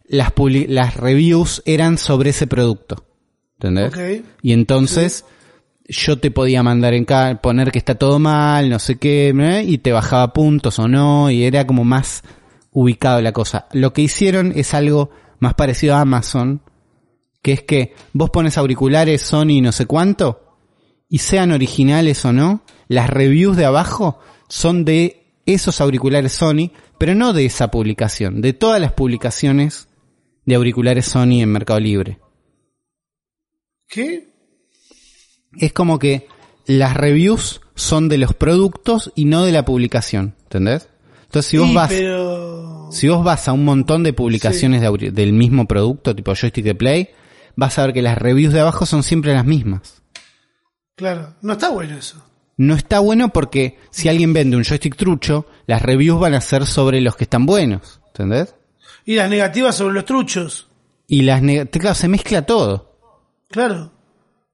[0.08, 0.34] las,
[0.68, 3.06] las reviews eran sobre ese producto,
[3.60, 3.94] ¿entendés?
[3.94, 4.26] Ok.
[4.42, 5.26] Y entonces
[5.90, 7.06] yo te podía mandar en
[7.42, 9.34] poner que está todo mal, no sé qué,
[9.66, 12.24] y te bajaba puntos o no, y era como más
[12.72, 13.68] ubicado la cosa.
[13.74, 15.10] Lo que hicieron es algo
[15.40, 16.62] más parecido a Amazon,
[17.42, 20.58] que es que vos pones auriculares Sony no sé cuánto,
[21.10, 27.16] y sean originales o no, las reviews de abajo son de esos auriculares Sony, pero
[27.16, 29.88] no de esa publicación, de todas las publicaciones
[30.46, 32.20] de auriculares Sony en Mercado Libre.
[33.88, 34.29] ¿Qué?
[35.58, 36.28] Es como que
[36.66, 40.90] las reviews son de los productos y no de la publicación, ¿entendés?
[41.24, 42.90] Entonces si vos Sí, vas, pero...
[42.92, 46.76] si vos vas a un montón de publicaciones de del mismo producto, tipo joystick de
[46.76, 47.10] play,
[47.56, 50.02] vas a ver que las reviews de abajo son siempre las mismas.
[50.96, 52.24] Claro, no está bueno eso.
[52.58, 56.66] No está bueno porque si alguien vende un joystick trucho, las reviews van a ser
[56.66, 58.56] sobre los que están buenos, ¿entendés?
[59.06, 60.68] Y las negativas sobre los truchos.
[61.08, 62.98] Y las neg- claro, se mezcla todo
[63.50, 63.92] Claro.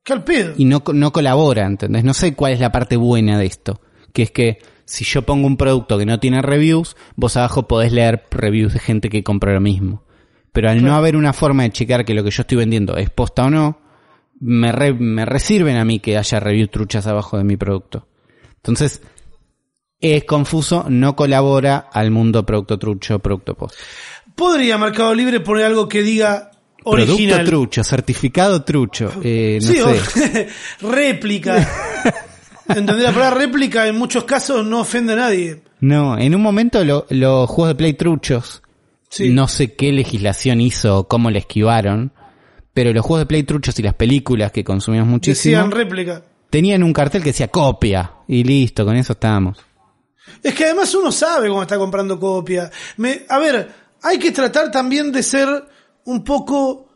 [0.05, 0.53] ¿Qué al pedo?
[0.55, 2.03] y no, no colabora, ¿entendés?
[2.05, 3.81] No sé cuál es la parte buena de esto,
[4.13, 7.91] que es que si yo pongo un producto que no tiene reviews, vos abajo podés
[7.91, 10.03] leer reviews de gente que compró lo mismo.
[10.53, 13.09] Pero al no haber una forma de checar que lo que yo estoy vendiendo es
[13.09, 13.79] posta o no,
[14.39, 18.07] me, re- me resirven a mí que haya reviews truchas abajo de mi producto.
[18.57, 19.01] Entonces,
[19.99, 23.75] es confuso, no colabora al mundo producto trucho, producto post.
[24.35, 26.51] ¿Podría Mercado Libre poner algo que diga
[26.85, 27.37] original?
[27.43, 29.79] Producto trucho, certificado trucho, eh, no sí,
[30.19, 30.47] sé.
[30.81, 31.67] réplica.
[32.67, 32.97] ¿Entendés?
[33.03, 35.61] La palabra réplica en muchos casos no ofende a nadie.
[35.81, 38.61] No, en un momento lo- los juegos de Play truchos,
[39.09, 39.29] Sí.
[39.29, 42.11] no sé qué legislación hizo o cómo le esquivaron,
[42.73, 46.23] pero los juegos de Play truchos y las películas que consumimos muchísimo Decían réplica.
[46.49, 49.59] tenían un cartel que decía copia y listo, con eso estábamos.
[50.41, 52.71] Es que además uno sabe cómo está comprando copia.
[52.97, 53.69] Me, a ver,
[54.01, 55.47] hay que tratar también de ser
[56.05, 56.87] un poco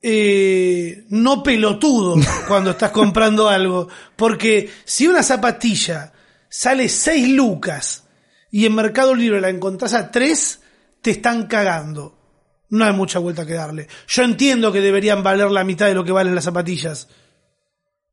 [0.00, 2.16] eh, no pelotudo
[2.48, 3.88] cuando estás comprando algo.
[4.16, 6.12] Porque si una zapatilla
[6.48, 8.08] sale 6 lucas
[8.50, 10.60] y en Mercado Libre la encontrás a 3,
[11.00, 12.18] te están cagando.
[12.70, 13.88] No hay mucha vuelta que darle.
[14.08, 17.08] Yo entiendo que deberían valer la mitad de lo que valen las zapatillas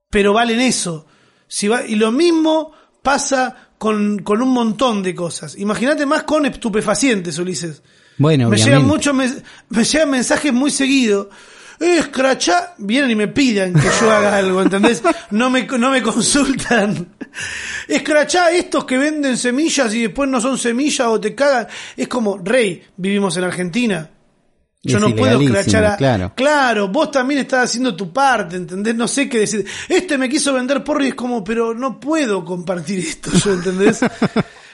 [0.09, 1.05] pero valen eso.
[1.47, 2.71] Si va, y lo mismo
[3.01, 5.57] pasa con, con un montón de cosas.
[5.57, 7.83] Imagínate más con estupefacientes, Ulises.
[8.19, 8.65] Bueno, me obviamente.
[8.65, 9.15] llegan muchos
[9.69, 11.27] me llegan mensajes muy seguidos.
[11.79, 15.01] Eh, escrachá, vienen y me piden que yo haga algo, ¿entendés?
[15.31, 17.15] No me, no me consultan.
[17.87, 21.67] Escrachá estos que venden semillas y después no son semillas o te cagan.
[21.95, 24.09] Es como, rey, vivimos en Argentina.
[24.83, 25.97] Yo Es no puedo escrachar a...
[25.97, 26.33] claro.
[26.35, 28.95] Claro, vos también estás haciendo tu parte, ¿entendés?
[28.95, 29.65] No sé qué decir.
[29.87, 33.99] Este me quiso vender porro y es como, pero no puedo compartir esto, ¿yo entendés?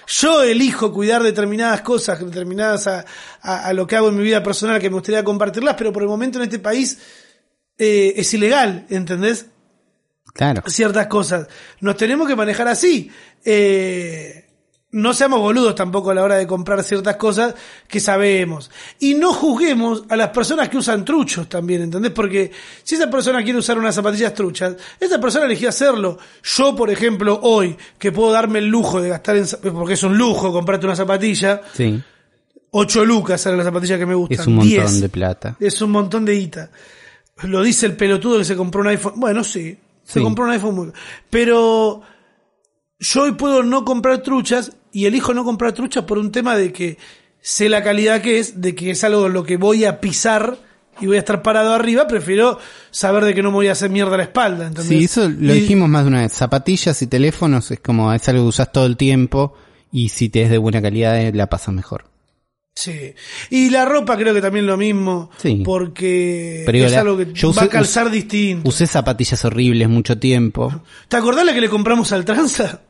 [0.07, 3.05] Yo elijo cuidar determinadas cosas, determinadas a,
[3.41, 6.03] a- a lo que hago en mi vida personal que me gustaría compartirlas, pero por
[6.03, 6.97] el momento en este país
[7.77, 9.47] eh, es ilegal, ¿entendés?
[10.33, 10.63] Claro.
[10.67, 11.47] Ciertas cosas.
[11.79, 13.09] Nos tenemos que manejar así.
[13.43, 14.44] Eh,
[14.95, 17.53] no seamos boludos tampoco a la hora de comprar ciertas cosas
[17.87, 18.71] que sabemos.
[18.99, 22.11] Y no juzguemos a las personas que usan truchos también, ¿entendés?
[22.13, 22.51] Porque
[22.83, 26.17] si esa persona quiere usar unas zapatillas truchas, esa persona eligió hacerlo.
[26.43, 29.45] Yo, por ejemplo, hoy, que puedo darme el lujo de gastar en...
[29.73, 32.01] Porque es un lujo comprarte una zapatilla, Sí.
[32.71, 34.39] 8 lucas salen las zapatillas que me gustan.
[34.39, 35.01] Es un montón 10.
[35.01, 35.55] de plata.
[35.59, 36.71] Es un montón de guita.
[37.43, 39.13] Lo dice el pelotudo que se compró un iPhone.
[39.17, 39.77] Bueno, sí.
[40.03, 40.23] Se Sí.
[40.23, 40.91] compró un iPhone muy...
[41.29, 42.01] Pero
[42.99, 46.71] yo hoy puedo no comprar truchas y elijo no comprar truchas por un tema de
[46.71, 46.97] que
[47.41, 50.57] sé la calidad que es, de que es algo en lo que voy a pisar
[51.01, 52.07] y voy a estar parado arriba.
[52.07, 52.57] Prefiero
[52.91, 54.67] saber de que no me voy a hacer mierda la espalda.
[54.67, 54.87] ¿entendés?
[54.97, 56.31] Sí, eso lo Y- dijimos más de una vez.
[56.31, 59.53] Zapatillas y teléfonos es como, es algo que usas todo el tiempo
[59.91, 62.05] y si te es de buena calidad eh, la pasas mejor.
[62.77, 63.13] Sí.
[63.49, 65.29] Y la ropa creo que también lo mismo.
[65.37, 65.61] Sí.
[65.65, 68.67] Porque Pero es la- algo que yo va a usé- calzar distinto.
[68.69, 70.81] Usé zapatillas horribles mucho tiempo.
[71.09, 72.81] ¿Te acordás la que le compramos al tranza?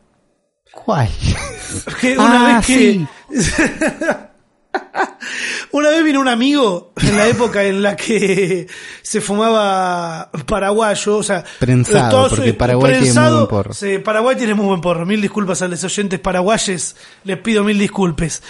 [0.71, 1.09] ¿Cuál?
[2.01, 3.05] Que una Ah, vez que.
[5.71, 8.67] una vez vino un amigo en la época en la que
[9.01, 13.73] se fumaba paraguayo, o sea, Prensado, todos, porque Paraguay tiene muy buen porro.
[13.73, 15.05] Sí, Paraguay tiene muy buen porro.
[15.05, 18.41] Mil disculpas a los oyentes paraguayes, les pido mil disculpes.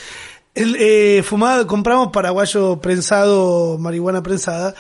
[0.54, 4.74] El, eh, fumaba, compramos paraguayo prensado, marihuana prensada.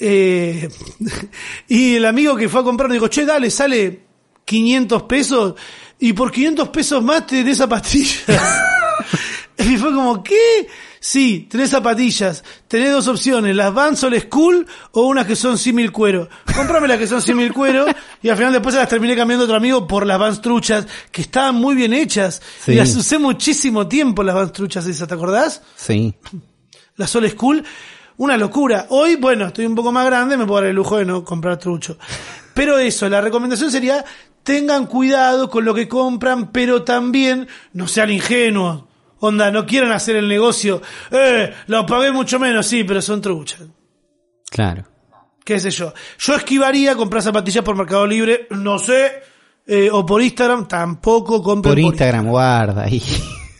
[0.00, 0.68] eh,
[1.68, 4.00] y el amigo que fue a comprar dijo, che, dale, sale
[4.44, 5.54] 500 pesos
[6.02, 8.24] y por 500 pesos más te tenés zapatillas.
[9.58, 10.66] y fue como, ¿qué?
[10.98, 15.92] Sí, tenés zapatillas, tenés dos opciones, las Vans Old School o unas que son simil
[15.92, 16.28] cuero.
[16.56, 17.86] Comprame las que son simil cuero
[18.20, 20.88] y al final después se las terminé cambiando a otro amigo por las Vans truchas,
[21.12, 22.42] que estaban muy bien hechas.
[22.64, 22.72] Sí.
[22.72, 25.62] Y las usé muchísimo tiempo las Vans truchas esas, ¿te acordás?
[25.76, 26.16] Sí.
[26.96, 27.64] las Old School,
[28.16, 28.86] una locura.
[28.88, 31.58] Hoy, bueno, estoy un poco más grande, me puedo dar el lujo de no comprar
[31.58, 31.96] trucho.
[32.54, 34.04] Pero eso, la recomendación sería,
[34.42, 38.84] tengan cuidado con lo que compran, pero también no sean ingenuos.
[39.20, 40.82] Onda, no quieran hacer el negocio,
[41.12, 43.60] eh, lo pagué mucho menos, sí, pero son truchas.
[44.50, 44.84] Claro.
[45.44, 45.94] ¿Qué sé yo?
[46.18, 49.22] Yo esquivaría comprar zapatillas por Mercado Libre, no sé,
[49.66, 53.00] eh, o por Instagram, tampoco compren Por Instagram, guarda ahí.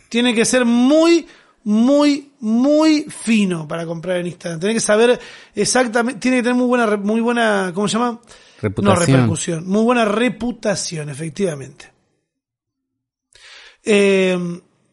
[0.08, 1.26] tiene que ser muy,
[1.64, 4.60] muy, muy fino para comprar en Instagram.
[4.60, 5.20] Tiene que saber
[5.54, 8.20] exactamente, tiene que tener muy buena, muy buena, ¿cómo se llama?
[8.62, 11.92] No repercusión, muy buena reputación, efectivamente.
[13.84, 14.38] Eh,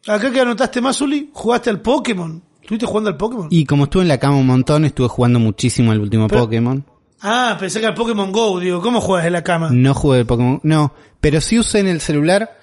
[0.06, 2.42] acá que anotaste más, Uli, jugaste al Pokémon.
[2.60, 3.48] ¿Estuviste jugando al Pokémon?
[3.50, 6.84] Y como estuve en la cama un montón, estuve jugando muchísimo el último Pero- Pokémon.
[7.22, 9.68] Ah, pensé que al Pokémon Go, digo, ¿cómo juegas en la cama?
[9.70, 12.58] No jugué el Pokémon, no, pero sí usé en el celular.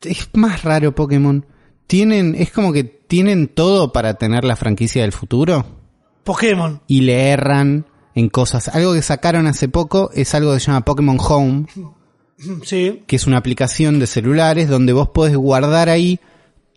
[0.00, 1.46] Es más raro Pokémon.
[1.86, 5.64] Tienen, es como que tienen todo para tener la franquicia del futuro
[6.24, 6.80] Pokémon.
[6.88, 8.68] y le erran en cosas.
[8.68, 11.66] Algo que sacaron hace poco es algo que se llama Pokémon Home,
[12.62, 13.02] Sí.
[13.06, 16.20] que es una aplicación de celulares donde vos podés guardar ahí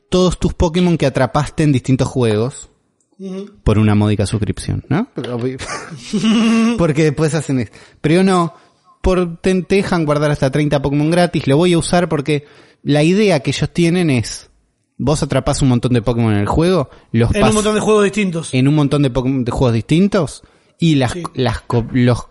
[0.09, 2.69] todos tus Pokémon que atrapaste en distintos juegos
[3.63, 5.07] por una módica suscripción, ¿no?
[6.77, 7.77] Porque después hacen esto.
[8.01, 8.53] Pero yo no,
[9.01, 12.45] por, te, dejan guardar hasta 30 Pokémon gratis, lo voy a usar porque
[12.83, 14.49] la idea que ellos tienen es,
[14.97, 18.03] vos atrapás un montón de Pokémon en el juego, los En un montón de juegos
[18.03, 18.53] distintos.
[18.53, 20.43] en un montón de, Pokémon- de juegos distintos
[20.79, 21.23] y las, Sí.
[21.33, 22.27] las co- los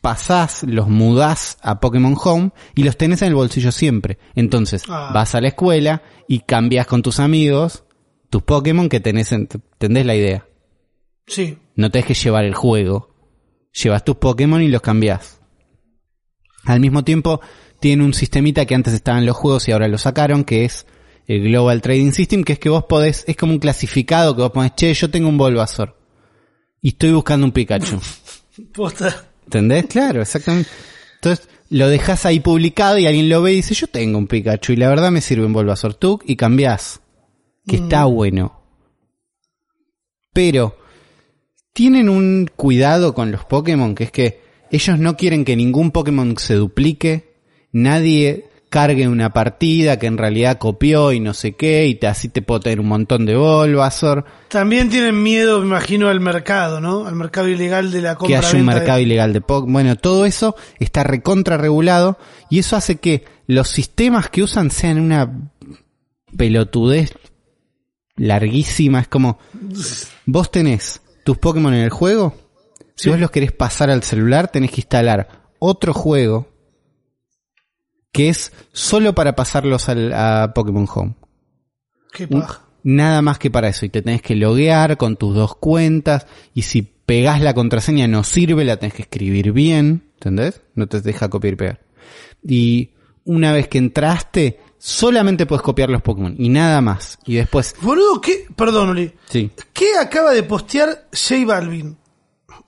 [0.00, 4.18] pasás, los mudás a Pokémon Home y los tenés en el bolsillo siempre.
[4.34, 5.10] Entonces, Ah.
[5.12, 7.82] vas a la escuela y cambias con tus amigos
[8.30, 10.46] tus Pokémon que tenés, en- ¿entendés la idea?
[11.26, 11.58] Sí.
[11.76, 13.14] No tenés que llevar el juego.
[13.72, 15.40] Llevas tus Pokémon y los cambiás.
[16.64, 17.40] Al mismo tiempo,
[17.80, 20.86] tiene un sistemita que antes estaba en los juegos y ahora lo sacaron, que es
[21.26, 24.50] el Global Trading System, que es que vos podés, es como un clasificado que vos
[24.52, 25.96] ponés, che, yo tengo un Bulbasaur.
[26.86, 27.98] Y estoy buscando un Pikachu.
[28.72, 29.26] Posta.
[29.42, 29.86] ¿Entendés?
[29.86, 30.70] Claro, exactamente.
[31.16, 34.72] Entonces, lo dejas ahí publicado y alguien lo ve y dice, yo tengo un Pikachu
[34.72, 37.00] y la verdad me sirve un Bulbasaur y cambiás.
[37.66, 38.60] Que está bueno.
[40.32, 40.78] Pero,
[41.72, 46.38] tienen un cuidado con los Pokémon, que es que ellos no quieren que ningún Pokémon
[46.38, 47.34] se duplique,
[47.72, 52.28] nadie cargue una partida que en realidad copió y no sé qué, y te, así
[52.28, 57.06] te puedo tener un montón de Bulbasaur, También tienen miedo, me imagino, al mercado, ¿no?
[57.06, 58.38] Al mercado ilegal de la que compra.
[58.40, 59.72] haya un mercado ilegal de Pokémon.
[59.72, 62.18] Bueno, todo eso está recontra regulado
[62.50, 65.48] y eso hace que los sistemas que usan sean una
[66.36, 67.12] pelotudez
[68.16, 69.00] larguísima.
[69.00, 69.38] Es como,
[70.24, 72.34] vos tenés tus Pokémon en el juego,
[72.96, 73.10] si Sí.
[73.10, 76.48] vos los querés pasar al celular, tenés que instalar otro juego
[78.16, 81.14] que es solo para pasarlos al, a Pokémon Home.
[82.12, 82.62] Qué paja.
[82.82, 83.84] Nada más que para eso.
[83.84, 86.26] Y te tenés que loguear con tus dos cuentas.
[86.54, 90.08] Y si pegás la contraseña no sirve, la tenés que escribir bien.
[90.14, 90.62] ¿Entendés?
[90.74, 91.80] No te deja copiar y pegar.
[92.42, 92.90] Y
[93.24, 96.34] una vez que entraste, solamente puedes copiar los Pokémon.
[96.38, 97.18] Y nada más.
[97.26, 98.46] Y después, Boludo, ¿qué?
[98.56, 99.12] Perdón, Uli.
[99.28, 99.50] sí.
[99.74, 101.98] ¿Qué acaba de postear J Balvin?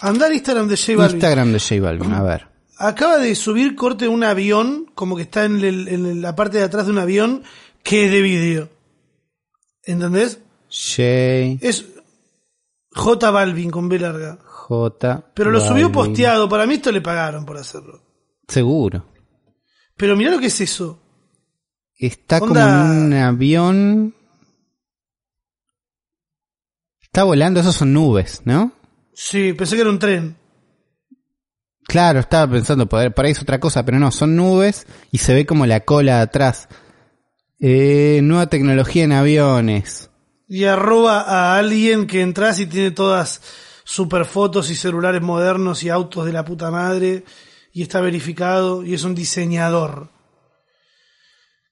[0.00, 1.16] Andar Instagram de J Balvin.
[1.16, 2.12] Instagram de J Balvin.
[2.12, 2.57] A ver.
[2.78, 6.58] Acaba de subir corte de un avión, como que está en, el- en la parte
[6.58, 7.42] de atrás de un avión,
[7.82, 8.68] que es de vídeo.
[9.82, 10.40] ¿Entendés?
[10.70, 11.58] J.
[11.60, 11.86] Es
[12.92, 14.38] J Balvin con B larga.
[14.44, 15.30] J.
[15.34, 16.48] Pero lo subió posteado.
[16.48, 18.02] Para mí esto le pagaron por hacerlo.
[18.46, 19.04] Seguro.
[19.96, 21.00] Pero mirá lo que es eso.
[21.96, 22.64] Está como en
[23.06, 24.14] un avión.
[27.00, 28.72] Está volando, esos son nubes, ¿no?
[29.14, 30.36] Sí, pensé que era un tren.
[31.88, 35.32] Claro, estaba pensando, por por ahí es otra cosa, pero no, son nubes y se
[35.32, 36.68] ve como la cola atrás.
[37.60, 40.10] Eh, nueva tecnología en aviones.
[40.46, 43.40] Y arroba a alguien que entras y tiene todas
[43.84, 47.24] super fotos y celulares modernos y autos de la puta madre.
[47.72, 50.10] Y está verificado y es un diseñador.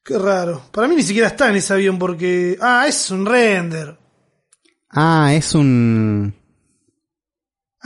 [0.02, 0.62] Qué raro.
[0.72, 2.56] Para mí ni siquiera está en ese avión porque...
[2.62, 3.98] Ah, es un render.
[4.88, 6.34] Ah, es un...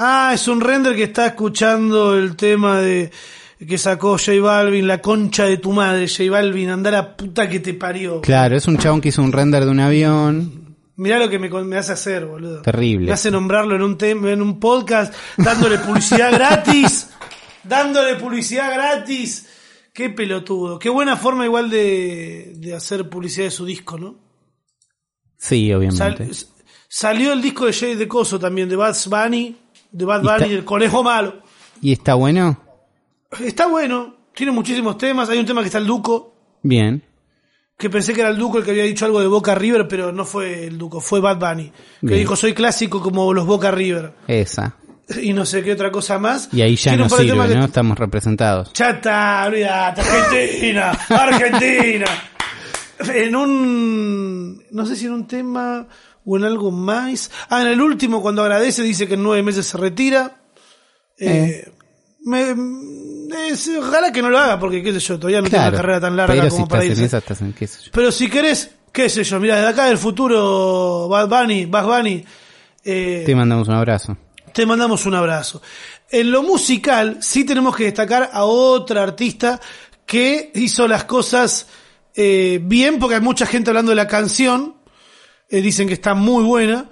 [0.02, 3.10] Ah, es un render que está escuchando el tema de
[3.68, 7.60] que sacó J Balvin, la concha de tu madre, J Balvin, anda la puta que
[7.60, 8.22] te parió.
[8.22, 10.76] Claro, es un chabón que hizo un render de un avión.
[10.96, 12.62] Mirá lo que me, me hace hacer, boludo.
[12.62, 13.06] Terrible.
[13.08, 17.10] Me hace nombrarlo en un tema, en un podcast, dándole publicidad gratis.
[17.62, 19.46] Dándole publicidad gratis.
[19.92, 20.78] Qué pelotudo.
[20.78, 24.16] Qué buena forma igual de, de hacer publicidad de su disco, ¿no?
[25.36, 26.32] Sí, obviamente.
[26.32, 26.46] Sal-
[26.88, 29.56] salió el disco de Jay de Coso también, de Bad Bunny,
[29.92, 31.34] de Bad Y está- Bunny, el conejo malo.
[31.80, 32.60] ¿Y está bueno?
[33.40, 35.28] Está bueno, tiene muchísimos temas.
[35.28, 37.02] Hay un tema que está el Duco, Bien.
[37.78, 40.12] que pensé que era el Duco el que había dicho algo de Boca River, pero
[40.12, 41.70] no fue el Duco, fue Bad Bunny.
[42.00, 42.18] Que Bien.
[42.20, 44.12] dijo, soy clásico como los Boca River.
[44.26, 44.76] Esa.
[45.22, 46.48] Y no sé qué otra cosa más.
[46.52, 47.64] Y ahí ya no sirve, que- ¿no?
[47.64, 48.72] Estamos representados.
[48.72, 52.06] Chata, olvídate, Argentina, Argentina.
[53.12, 55.86] En un, no sé si en un tema
[56.24, 57.30] o en algo más.
[57.48, 60.36] Ah, en el último, cuando agradece, dice que en nueve meses se retira.
[61.18, 61.70] Eh,
[62.24, 62.54] me-
[63.50, 65.68] es- ojalá que no lo haga, porque qué sé yo, todavía no Claro.
[65.68, 67.04] una carrera tan larga si como para irse.
[67.04, 67.90] esa, en qué sé yo.
[67.92, 72.24] Pero si querés, qué sé yo, mira, desde acá del futuro, Bad Bunny, Bad Bunny,
[72.84, 74.16] eh, Te mandamos un abrazo.
[74.52, 75.62] te mandamos un abrazo.
[76.10, 79.60] En lo musical, sí tenemos que destacar a otra artista
[80.06, 81.66] que hizo las cosas
[82.16, 84.74] eh, bien, porque hay mucha gente hablando de la canción.
[85.50, 86.88] Eh, dicen que está muy buena.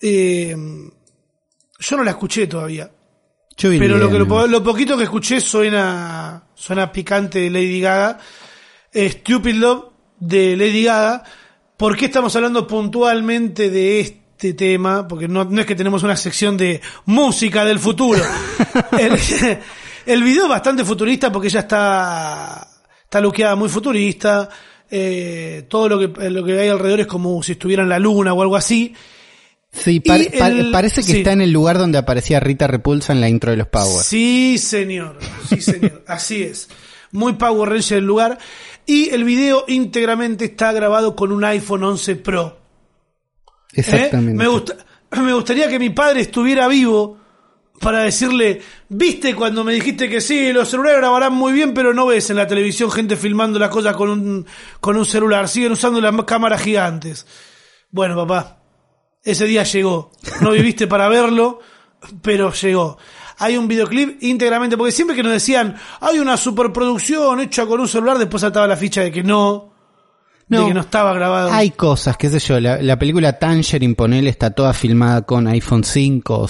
[0.00, 0.54] Eh,
[1.78, 2.90] yo no la escuché todavía.
[3.56, 7.50] Yo vi el Pero lo, que, lo, lo poquito que escuché suena, suena picante de
[7.50, 8.18] Lady Gaga.
[8.92, 9.84] Eh, Stupid Love
[10.20, 11.24] de Lady Gaga.
[11.76, 15.08] ¿Por qué estamos hablando puntualmente de este tema?
[15.08, 18.22] Porque no, no es que tenemos una sección de música del futuro.
[18.98, 19.18] el,
[20.06, 22.68] el video es bastante futurista porque ella está,
[23.04, 24.48] está luqueada muy futurista.
[24.90, 28.32] Eh, todo lo que, lo que hay alrededor es como si estuviera en la luna
[28.32, 28.94] o algo así.
[29.72, 30.18] Sí, pa-
[30.72, 31.18] parece que sí.
[31.18, 34.02] está en el lugar donde aparecía Rita Repulsa en la intro de los Power.
[34.02, 35.18] Sí, señor.
[35.48, 36.02] Sí, señor.
[36.08, 36.68] Así es.
[37.12, 38.38] Muy Power Ranger el lugar.
[38.86, 42.58] Y el video íntegramente está grabado con un iPhone 11 Pro.
[43.74, 43.80] ¿eh?
[43.80, 44.34] Exactamente.
[44.34, 44.76] Me, gusta,
[45.20, 47.18] me gustaría que mi padre estuviera vivo
[47.80, 52.06] para decirle, viste cuando me dijiste que sí, los celulares grabarán muy bien, pero no
[52.06, 54.46] ves en la televisión gente filmando las cosas con un,
[54.80, 57.26] con un celular, siguen usando las cámaras gigantes.
[57.90, 58.58] Bueno, papá,
[59.22, 60.12] ese día llegó.
[60.40, 61.60] No viviste para verlo,
[62.22, 62.98] pero llegó.
[63.38, 67.88] Hay un videoclip íntegramente, porque siempre que nos decían, hay una superproducción hecha con un
[67.88, 69.75] celular, después saltaba la ficha de que no,
[70.48, 71.50] de que no estaba grabado.
[71.52, 75.82] Hay cosas, qué sé yo, la, la película Tangerine, ponele, está toda filmada con iPhone
[75.84, 76.46] 5 o A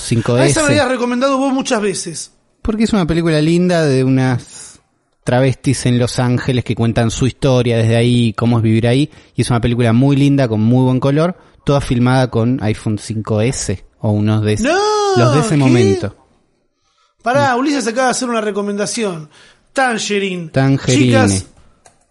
[0.47, 0.71] esa me 5S.
[0.71, 2.33] habías recomendado vos muchas veces.
[2.63, 4.81] Porque es una película linda de unas
[5.25, 9.11] travestis en Los Ángeles que cuentan su historia desde ahí, cómo es vivir ahí.
[9.35, 13.83] Y es una película muy linda, con muy buen color, toda filmada con iPhone 5S
[14.01, 14.77] o unos de, ese- ¡No!
[15.17, 15.57] los de ese ¿Qué?
[15.57, 16.17] momento.
[17.23, 19.31] Pará, Ulises acaba de hacer una recomendación.
[19.73, 20.49] Tangerine.
[20.51, 21.05] Tangerine.
[21.07, 21.47] Chicas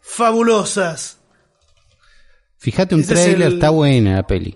[0.01, 1.14] fabulosas.
[2.65, 4.55] Fíjate un es trailer, el- está buena la peli.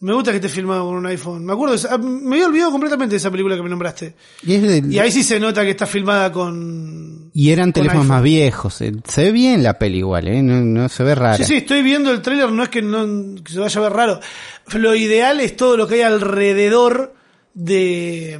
[0.00, 1.44] Me gusta que esté filmado con un iPhone.
[1.44, 4.14] Me acuerdo, esa- ah, me había olvidado completamente de esa película que me nombraste.
[4.46, 7.30] Y, ahí sí se nota que está filmada con...
[7.34, 8.16] y eran con teléfonos iPhone.
[8.16, 8.80] más viejos.
[8.80, 10.40] eh, Se ve bien la peli igual, ¿eh?
[10.40, 11.36] no, no se ve rara.
[11.36, 13.92] Sí, sí, estoy viendo el tráiler, no es que, no, que se vaya a ver
[13.92, 14.20] raro.
[14.74, 17.14] Lo ideal es todo lo que hay alrededor
[17.54, 18.38] de,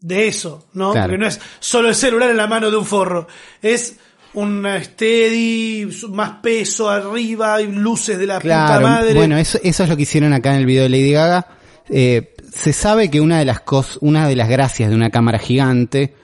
[0.00, 0.92] de eso, ¿no?
[0.92, 1.06] Claro.
[1.06, 3.26] Porque no es solo el celular en la mano de un forro.
[3.62, 3.96] Es
[4.38, 9.14] una steady, más peso arriba, y luces de la puta Claro, madre.
[9.14, 11.46] bueno, eso, eso es lo que hicieron acá en el video de Lady Gaga.
[11.88, 15.38] Eh, se sabe que una de las cos, una de las gracias de una cámara
[15.38, 16.14] gigante,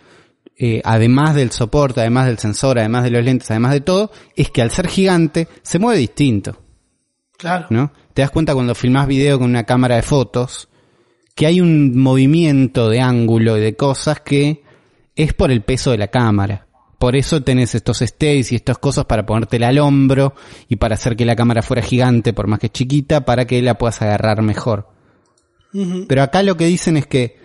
[0.56, 4.50] eh, además del soporte, además del sensor, además de los lentes, además de todo, es
[4.50, 6.62] que al ser gigante se mueve distinto,
[7.36, 7.66] claro.
[7.70, 7.92] ¿no?
[8.12, 10.68] Te das cuenta cuando filmás video con una cámara de fotos
[11.34, 14.62] que hay un movimiento de ángulo y de cosas que
[15.16, 16.68] es por el peso de la cámara.
[17.04, 20.34] Por eso tenés estos stays y estas cosas para ponértela al hombro
[20.70, 23.76] y para hacer que la cámara fuera gigante, por más que chiquita, para que la
[23.76, 24.88] puedas agarrar mejor.
[26.08, 27.36] Pero acá lo que dicen es que,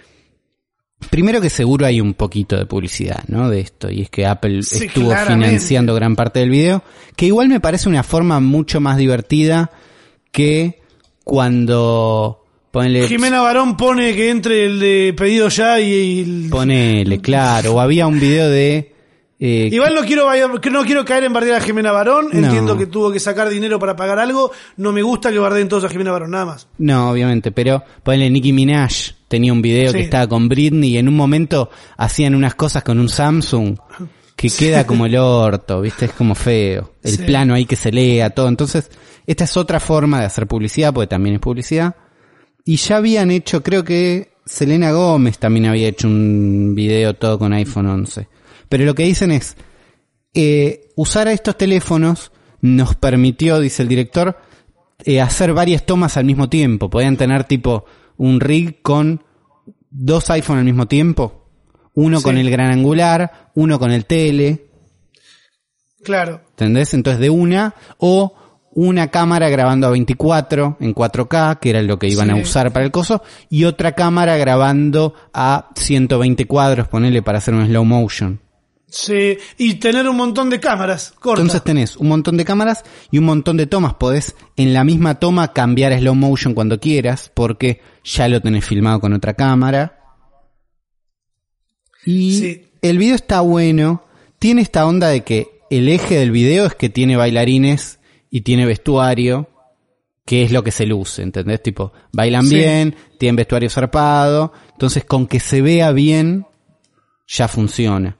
[1.10, 3.50] primero que seguro hay un poquito de publicidad, ¿no?
[3.50, 5.48] De esto, y es que Apple Sí, estuvo claramente.
[5.48, 6.82] financiando gran parte del video,
[7.18, 9.72] que igual me parece una forma mucho más divertida
[10.32, 10.80] que
[11.26, 17.20] cuando ponele, Jimena Barón pone que entre el de pedido ya y, y el- ponele,
[17.20, 18.98] claro, o había un video de
[19.40, 20.30] eh, Igual no quiero
[20.72, 22.28] no quiero caer en bardear a Jimena Barón.
[22.32, 22.40] No.
[22.46, 24.52] Entiendo que tuvo que sacar dinero para pagar algo.
[24.78, 26.68] No me gusta que bardeen todos a Jimena Barón, nada más.
[26.78, 28.92] No, obviamente, pero ponele Nicki Minaj
[29.28, 29.98] tenía un video Sí.
[29.98, 33.78] que estaba con Britney y en un momento hacían unas cosas con un Samsung
[34.36, 36.06] que queda como el orto, ¿viste?
[36.06, 36.94] Es como feo.
[37.04, 37.24] El Sí.
[37.24, 38.48] plano ahí que se lea, todo.
[38.50, 38.90] Entonces,
[39.28, 41.96] esta es otra forma de hacer publicidad, porque también es publicidad.
[42.66, 47.54] Y ya habían hecho, creo que Selena Gómez también había hecho un video todo con
[47.54, 48.28] iPhone 11.
[48.70, 49.58] Pero lo que dicen es,
[50.34, 54.38] eh, usar a estos teléfonos nos permitió, dice el director,
[55.06, 56.90] eh, hacer varias tomas al mismo tiempo.
[56.90, 57.86] Podían tener tipo
[58.18, 59.24] un rig con
[59.90, 61.50] dos iPhone al mismo tiempo.
[61.96, 62.24] Uno Sí.
[62.24, 64.68] con el gran angular, uno con el tele,
[66.04, 66.42] Claro.
[66.52, 66.94] ¿entendés?
[66.94, 68.34] Entonces de una, o
[68.74, 72.34] una cámara grabando a 24 en 4K, que era lo que iban Sí.
[72.34, 77.54] a usar para el coso, y otra cámara grabando a 120 cuadros, ponele para hacer
[77.54, 78.40] un slow motion.
[78.90, 79.38] Sí.
[79.58, 81.42] Y tener un montón de cámaras cortas.
[81.44, 83.94] Entonces tenés un montón de cámaras y un montón de tomas.
[83.96, 89.00] Podés en la misma toma cambiar slow motion cuando quieras, porque ya lo tenés filmado
[89.00, 89.96] con otra cámara.
[92.06, 92.62] Y Sí.
[92.82, 94.06] el video está bueno.
[94.40, 98.00] Tiene esta onda de que el eje del video es que tiene bailarines
[98.32, 99.50] y tiene vestuario,
[100.26, 101.62] que es lo que se luce, ¿entendés?
[101.62, 102.56] Tipo, bailan Sí.
[102.56, 104.54] bien, tienen vestuario zarpado.
[104.72, 106.46] Entonces, con que se vea bien,
[107.28, 108.18] ya funciona.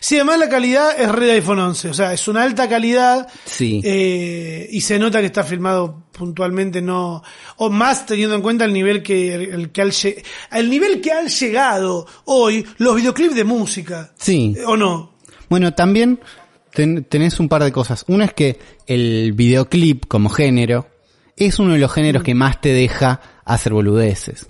[0.00, 1.88] Sí, además la calidad es red iPhone 11.
[1.90, 3.28] O sea, es una alta calidad.
[3.44, 3.80] Sí.
[3.84, 7.22] eh, y se nota que está filmado puntualmente, no.
[7.56, 9.82] O más teniendo en cuenta el nivel que, el, que
[10.50, 14.12] al, nivel que han llegado hoy los videoclips de música.
[14.18, 14.56] Sí.
[14.66, 15.16] ¿O no?
[15.48, 16.20] Bueno, también
[16.72, 18.04] ten- tenés un par de cosas.
[18.08, 20.88] Una es que el videoclip como género
[21.36, 24.48] es uno de los géneros que más te deja hacer boludeces.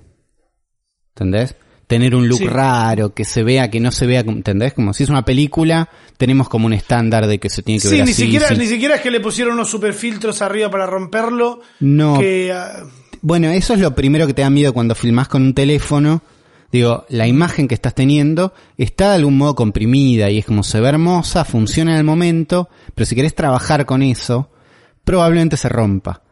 [1.14, 1.56] ¿Entendés?
[1.86, 2.46] Tener un look Sí.
[2.48, 4.72] raro, que se vea, que no se vea, ¿entendés?
[4.74, 7.94] Como si es una película, tenemos como un estándar de que se tiene que Sí,
[7.96, 8.22] ver ni así.
[8.24, 8.56] siquiera, sí.
[8.56, 11.60] ni siquiera es que le pusieron unos super filtros arriba para romperlo.
[11.80, 12.18] No.
[12.18, 12.82] Que, ah,
[13.22, 16.22] Bueno, eso es lo primero que te da miedo cuando filmás con un teléfono.
[16.72, 20.80] Digo, la imagen que estás teniendo está de algún modo comprimida y es como se
[20.80, 24.50] ve hermosa, funciona en el momento, pero si querés trabajar con eso,
[25.04, 26.22] probablemente se rompa.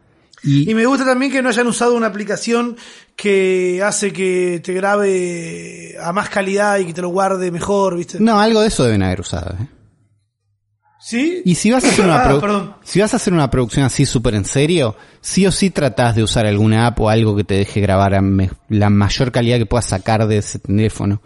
[0.45, 2.77] Y, Y me gusta también que no hayan usado una aplicación
[3.15, 8.19] que hace que te grabe a más calidad y que te lo guarde mejor, ¿viste?
[8.19, 9.55] no, algo de eso deben haber usado.
[9.59, 9.67] ¿eh?
[10.99, 11.41] ¿Sí?
[11.45, 14.35] Y si vas a hacer una Ah, si vas a hacer una producción así súper
[14.35, 17.79] en serio, sí o sí tratás de usar alguna app o algo que te deje
[17.81, 18.23] grabar a
[18.69, 21.21] la mayor calidad que puedas sacar de ese teléfono.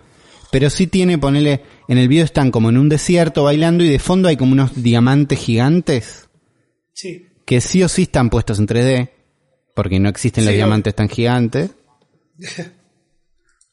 [0.52, 4.00] Pero sí tiene, ponele, en el video están como en un desierto bailando y de
[4.00, 6.30] fondo hay como unos diamantes gigantes
[7.00, 7.29] Sí.
[7.50, 9.10] Que sí o sí están puestos en 3D,
[9.74, 11.72] porque no existen los Sí, diamantes tan gigantes.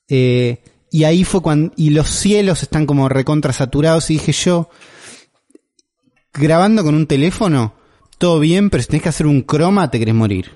[0.09, 0.63] Eh,
[0.93, 4.71] y ahí fue cuando, y los cielos están como recontra saturados y dije yo,
[6.33, 7.75] grabando con un teléfono,
[8.19, 10.53] todo bien, pero si tenés que hacer un croma te querés morir.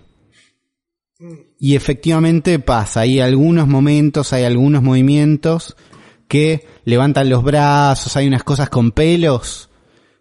[1.58, 5.76] Y efectivamente pasa, hay algunos momentos, hay algunos movimientos
[6.28, 9.69] que levantan los brazos, hay unas cosas con pelos,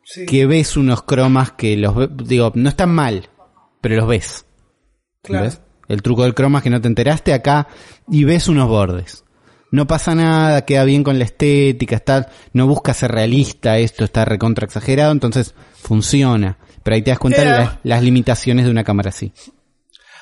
[0.09, 0.25] sí.
[0.25, 1.95] que ves unos cromas que los
[2.25, 3.29] digo, no están mal,
[3.81, 4.45] pero los ves.
[5.21, 5.45] Claro.
[5.45, 5.61] ¿Ves?
[5.87, 7.67] El truco del croma es que no te enteraste acá
[8.07, 9.23] y ves unos bordes.
[9.71, 14.25] No pasa nada, queda bien con la estética, está, no busca ser realista, esto está
[14.25, 16.57] recontra exagerado, entonces funciona.
[16.83, 19.31] Pero ahí te das cuenta de las, las limitaciones de una cámara así.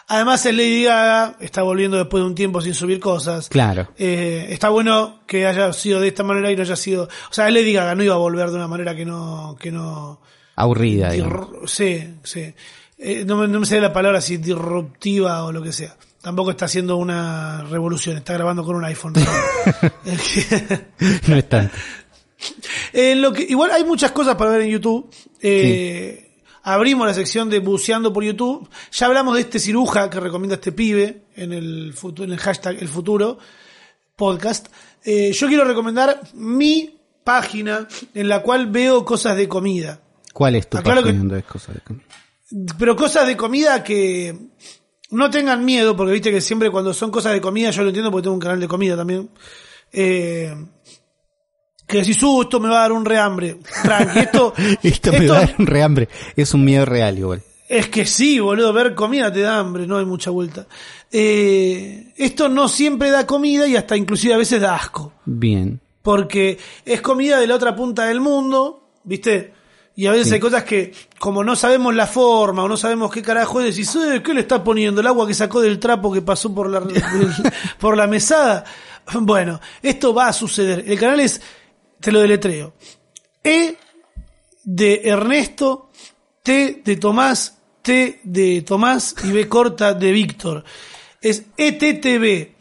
[0.10, 3.50] Además, el Lady Gaga está volviendo después de un tiempo sin subir cosas.
[3.50, 3.90] Claro.
[3.98, 7.04] Eh, está bueno que haya sido de esta manera y no haya sido.
[7.04, 9.58] O sea, Lady Gaga no iba a volver de una manera que no.
[9.60, 10.22] Que no
[10.56, 11.70] Aburrida, digamos.
[11.70, 12.54] Sí, sí.
[12.98, 15.96] Eh, no, me, no me sale la palabra si disruptiva o lo que sea.
[16.22, 19.14] Tampoco está haciendo una revolución, está grabando con un iPhone.
[21.28, 21.76] No es tanto.
[22.94, 25.10] En lo que, igual hay muchas cosas para ver en YouTube.
[25.42, 26.27] Eh,
[26.70, 28.68] Abrimos la sección de buceando por YouTube.
[28.92, 32.76] Ya hablamos de este ciruja que recomienda este pibe en el, futuro, en el hashtag
[32.82, 33.38] El Futuro
[34.18, 34.68] podcast.
[35.06, 40.02] Eh, yo quiero recomendar mi página en la cual veo cosas de comida.
[40.34, 42.04] ¿Cuál es tu Aclaro página que- donde ves cosas de comida?
[42.78, 44.38] Pero cosas de comida que
[45.12, 48.12] no tengan miedo, porque viste que siempre cuando son cosas de comida, yo lo entiendo
[48.12, 49.30] porque tengo un canal de comida también.
[49.94, 50.54] Eh,
[51.88, 53.58] que decís, uh, esto me va a dar un rehambre.
[53.82, 56.10] Tranqui, esto, Esto me va a dar un rehambre.
[56.36, 57.42] Es un miedo real igual.
[57.70, 60.68] Es que sí, boludo, ver comida te da hambre, no hay mucha vuelta.
[61.12, 65.14] Eh, esto no siempre da comida y hasta inclusive a veces da asco.
[65.26, 65.80] Bien.
[66.02, 69.54] Porque es comida de la otra punta del mundo, ¿viste?
[69.96, 70.34] Y a veces Sí.
[70.36, 73.94] hay cosas que, como no sabemos la forma o no sabemos qué carajo es, decís,
[73.96, 75.02] "Eh, ¿qué le está poniendo?
[75.02, 76.82] ¿El agua que sacó del trapo que pasó por la,
[77.80, 78.64] por la mesada?
[79.22, 80.84] Bueno, esto va a suceder.
[80.86, 81.42] El canal es,
[82.00, 82.74] te lo deletreo.
[83.44, 83.76] E
[84.64, 85.90] de Ernesto,
[86.44, 90.64] T de Tomás, T de Tomás y B corta de Víctor.
[91.22, 92.56] Es ETTV.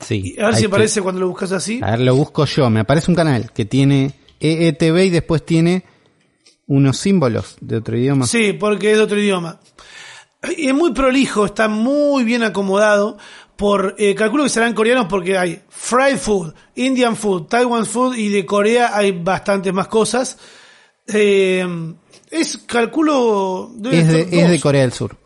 [0.00, 0.36] Sí.
[0.40, 1.80] A ver si aparece cuando lo buscas así.
[1.82, 2.68] A ver, lo busco yo.
[2.70, 5.84] Me aparece un canal que tiene EETV y después tiene
[6.66, 8.26] unos símbolos de otro idioma.
[8.26, 9.60] Sí, porque es de otro idioma.
[10.56, 13.16] Y es muy prolijo, está muy bien acomodado.
[13.62, 18.28] Por, eh, calculo que serán coreanos porque hay fried food, Indian food, Taiwan food y
[18.28, 20.36] de Corea hay bastantes más cosas.
[21.06, 21.64] Eh,
[22.28, 23.70] es, calculo...
[23.84, 24.58] Es de, es de.
[24.60, 25.16] Corea del Sur.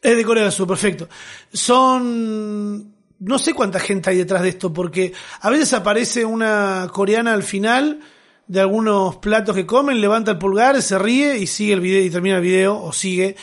[0.00, 1.06] Es de Corea del Sur, perfecto.
[1.52, 2.94] Son.
[3.18, 5.12] No sé cuánta gente hay detrás de esto, porque
[5.42, 8.00] a veces aparece una coreana al final
[8.46, 12.08] de algunos platos que comen, levanta el pulgar, se ríe y sigue el video y
[12.08, 13.36] termina el video, o sigue.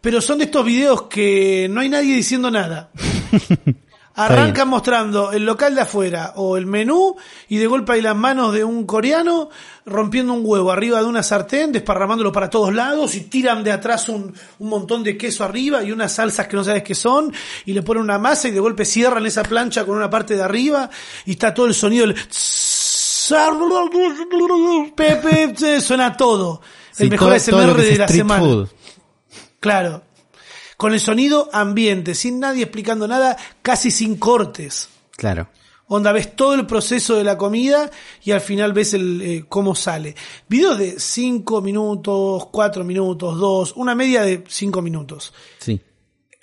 [0.00, 2.90] Pero son de estos videos que no hay nadie diciendo nada.
[4.18, 7.16] Arrancan mostrando el local de afuera o el menú
[7.48, 9.50] y de golpe hay las manos de un coreano
[9.84, 14.08] rompiendo un huevo arriba de una sartén, desparramándolo para todos lados y tiran de atrás
[14.08, 17.30] un, un montón de queso arriba y unas salsas que no sabes qué son
[17.66, 20.42] y le ponen una masa y de golpe cierran esa plancha con una parte de
[20.42, 20.88] arriba
[21.26, 22.16] y está todo el sonido del
[24.96, 26.60] Pepe, suena todo.
[26.98, 28.42] El Sí, mejor todo- SMR todo de la semana.
[28.42, 28.68] food.
[29.60, 30.02] Claro.
[30.76, 34.88] Con el sonido ambiente, sin nadie explicando nada, casi sin cortes.
[35.16, 35.48] Claro.
[35.88, 37.90] Onda, ves todo el proceso de la comida
[38.24, 40.16] y al final ves el, eh, cómo sale.
[40.48, 45.32] Videos de 5 minutos, 4 minutos, 2, una media de 5 minutos.
[45.58, 45.80] Sí.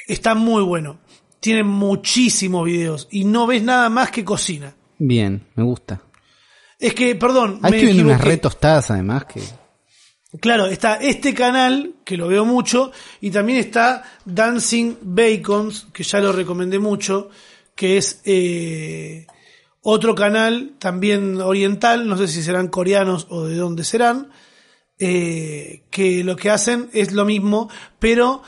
[0.07, 0.99] Está muy bueno.
[1.41, 4.73] Tiene muchísimos videos y no ves nada más que cocina.
[4.97, 6.01] Bien, me gusta.
[6.79, 8.23] Es que, perdón, Hay me que unas equivoqué.
[8.23, 9.41] re tostadas además que...
[10.39, 16.19] Claro, está este canal, que lo veo mucho, y también está Dancing Bacons, que ya
[16.19, 17.29] lo recomendé mucho,
[17.75, 19.27] que es eh,
[19.81, 24.31] otro canal también oriental, no sé si serán coreanos o de dónde serán,
[24.97, 27.69] eh, que lo que hacen es lo mismo,
[27.99, 28.41] pero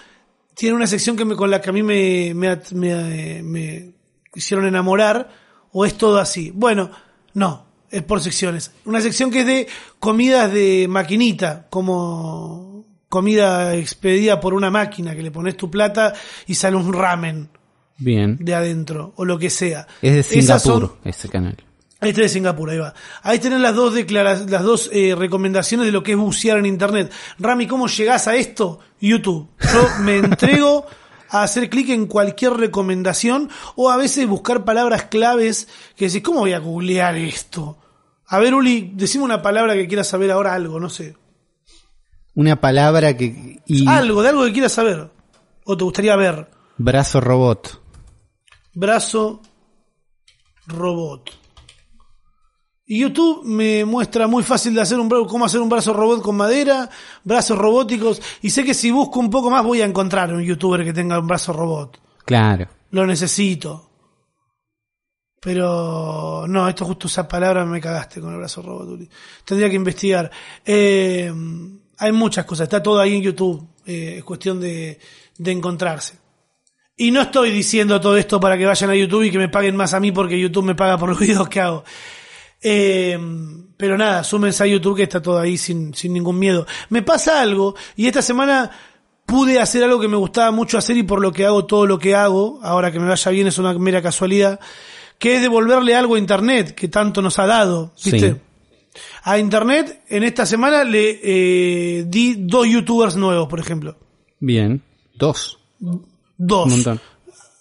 [0.56, 3.94] tiene una sección que me, con la que a mí me, me, me, me
[4.34, 5.30] hicieron enamorar,
[5.72, 6.52] o es todo así.
[6.52, 6.90] Bueno,
[7.34, 7.64] no,
[7.96, 8.72] es por secciones.
[8.86, 9.68] Una sección que es de
[10.00, 16.14] comidas de maquinita, como comida expedida por una máquina, que le pones tu plata
[16.48, 17.50] y sale un ramen
[17.98, 18.38] Bien.
[18.39, 19.88] de adentro, o lo que sea.
[20.02, 21.56] Es de Esas son- Singapur ese canal.
[22.02, 22.93] este de Singapur, ahí va.
[23.24, 27.12] Ahí tenés las dos las dos eh, recomendaciones de lo que es bucear en internet.
[27.39, 28.80] Rami, ¿cómo llegás a esto?
[29.00, 29.48] YouTube.
[29.74, 30.86] Yo me entrego
[31.30, 36.41] a hacer clic en cualquier recomendación o a veces buscar palabras claves que decís, ¿cómo
[36.41, 37.78] voy a googlear esto?
[38.28, 41.16] A ver, Uli, decime una palabra que quieras saber ahora algo, no sé.
[42.34, 43.62] Una palabra que...
[43.66, 45.10] Y Algo, de algo que quieras saber.
[45.64, 46.50] O te gustaría ver.
[46.78, 47.82] brazo robot.
[48.74, 49.42] Brazo
[50.68, 51.32] robot.
[52.88, 56.36] Y YouTube me muestra muy fácil de hacer un cómo hacer un brazo robot con
[56.36, 56.88] madera,
[57.24, 60.84] brazos robóticos, y sé que si busco un poco más voy a encontrar un youtuber
[60.84, 62.00] que tenga un brazo robot.
[62.26, 62.68] Claro.
[62.92, 63.90] Lo necesito.
[65.46, 69.00] Pero no, esto justo esa palabra me cagaste con el brazo robot.
[69.46, 70.32] Tendría que investigar.
[70.66, 71.32] Eh,
[72.00, 73.64] hay muchas cosas, está todo ahí en YouTube.
[73.86, 75.00] Eh, es cuestión de,
[75.38, 76.18] de encontrarse.
[76.98, 79.76] Y no estoy diciendo todo esto para que vayan a YouTube y que me paguen
[79.76, 81.84] más a mí porque YouTube me paga por los videos que hago.
[82.60, 83.20] Eh,
[83.78, 86.66] pero nada, súmense a YouTube que está todo ahí sin, sin ningún miedo.
[86.89, 88.72] Me pasa algo y esta semana
[89.28, 92.00] pude hacer algo que me gustaba mucho hacer y por lo que hago todo lo
[92.00, 94.60] que hago, ahora que me vaya bien es una mera casualidad,
[95.18, 97.93] que es devolverle algo a Internet que tanto nos ha dado.
[98.03, 98.32] ¿viste?
[98.32, 98.38] Sí.
[99.24, 103.97] A Internet en esta semana le eh, di dos youtubers nuevos, por ejemplo.
[104.39, 104.82] Bien.
[105.16, 105.57] Dos.
[106.38, 106.66] Dos.
[106.66, 107.01] Un montón.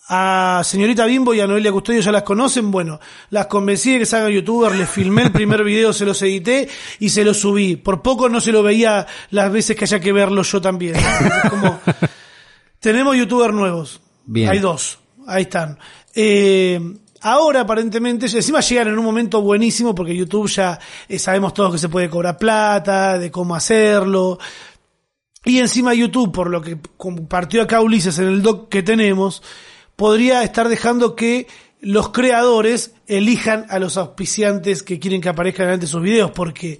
[0.06, 3.00] A señorita Bimbo y a Noelia Custodio ya las conocen, bueno,
[3.30, 6.68] las convencí de que se hagan youtuber, les filmé el primer video, se los edité
[6.98, 7.76] y se los subí.
[7.76, 10.96] Por poco no se lo veía las veces que haya que verlo yo también.
[10.96, 11.80] Es como,
[12.80, 14.02] tenemos youtubers nuevos.
[14.26, 14.50] Bien.
[14.50, 15.78] Hay dos, ahí están.
[16.14, 16.78] Eh,
[17.24, 21.78] ahora aparentemente, encima llegan en un momento buenísimo porque YouTube ya eh, sabemos todos que
[21.78, 24.38] se puede cobrar plata, de cómo hacerlo.
[25.44, 29.42] Y encima YouTube, por lo que compartió acá Ulises en el doc que tenemos,
[29.96, 31.46] podría estar dejando que
[31.80, 36.78] los creadores elijan a los auspiciantes que quieren que aparezcan antes sus videos, porque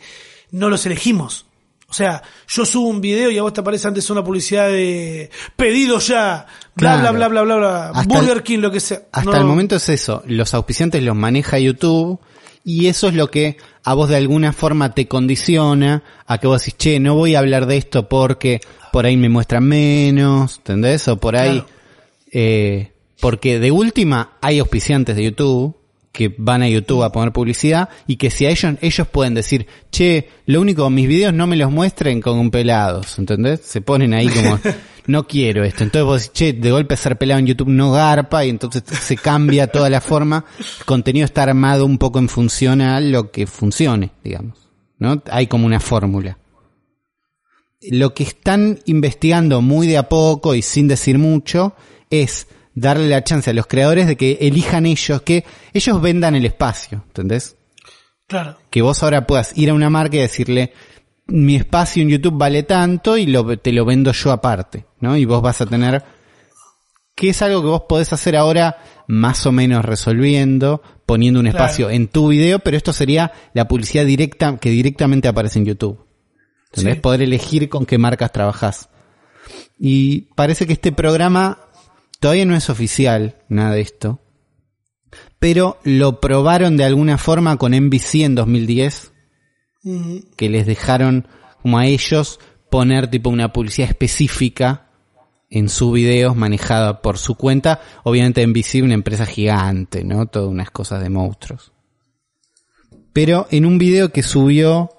[0.50, 1.46] no los elegimos.
[1.94, 5.30] O sea, yo subo un video y a vos te aparece antes una publicidad de
[5.54, 7.16] pedido ya, bla, Claro.
[7.16, 9.02] bla, bla, bla, bla, bla, Burger King, lo que sea.
[9.12, 9.36] Hasta No.
[9.36, 10.20] el momento es eso.
[10.26, 12.18] Los auspiciantes los maneja YouTube
[12.64, 16.62] y eso es lo que a vos de alguna forma te condiciona a que vos
[16.64, 21.06] decís, che, no voy a hablar de esto porque por ahí me muestran menos, ¿entendés?
[21.06, 21.60] O por ahí...
[21.60, 21.68] Claro.
[22.32, 22.90] eh,
[23.20, 25.76] porque de última hay auspiciantes de YouTube
[26.14, 29.66] que van a YouTube a poner publicidad y que si a ellos, ellos pueden decir,
[29.90, 33.62] che, lo único, mis videos no me los muestren con pelados, ¿entendés?
[33.64, 34.60] Se ponen ahí como,
[35.08, 35.82] no quiero esto.
[35.82, 39.16] Entonces vos decís, che, de golpe ser pelado en YouTube no garpa y entonces se
[39.16, 40.44] cambia toda la forma.
[40.78, 44.56] El contenido está armado un poco en función a lo que funcione, digamos.
[45.00, 45.20] ¿no?
[45.32, 46.38] Hay como una fórmula.
[47.90, 51.74] Lo que están investigando muy de a poco y sin decir mucho
[52.08, 56.44] es darle la chance a los creadores de que elijan ellos, que ellos vendan el
[56.44, 57.56] espacio, ¿entendés?
[58.26, 58.58] Claro.
[58.70, 60.72] Que vos ahora puedas ir a una marca y decirle,
[61.26, 65.16] mi espacio en YouTube vale tanto y lo, te lo vendo yo aparte, ¿no?
[65.16, 66.02] Y vos vas a tener,
[67.14, 71.58] que es algo que vos podés hacer ahora más o menos resolviendo, poniendo un Claro.
[71.64, 76.04] espacio en tu video, pero esto sería la publicidad directa que directamente aparece en YouTube.
[76.72, 76.94] ¿Entendés?
[76.94, 77.00] Sí.
[77.00, 78.88] Poder elegir con qué marcas trabajás.
[79.78, 81.58] Y parece que este programa
[82.24, 84.20] todavía no es oficial, nada de esto.
[85.38, 89.12] Pero lo probaron de alguna forma con NBC en 2010,
[89.84, 91.28] Mm, que les dejaron
[91.60, 94.88] como a ellos poner tipo una publicidad específica
[95.50, 97.82] en sus videos manejada por su cuenta.
[98.02, 100.26] Obviamente NBC una empresa gigante, ¿no?
[100.26, 101.72] Todas unas cosas de monstruos.
[103.12, 104.90] Pero en un video que subió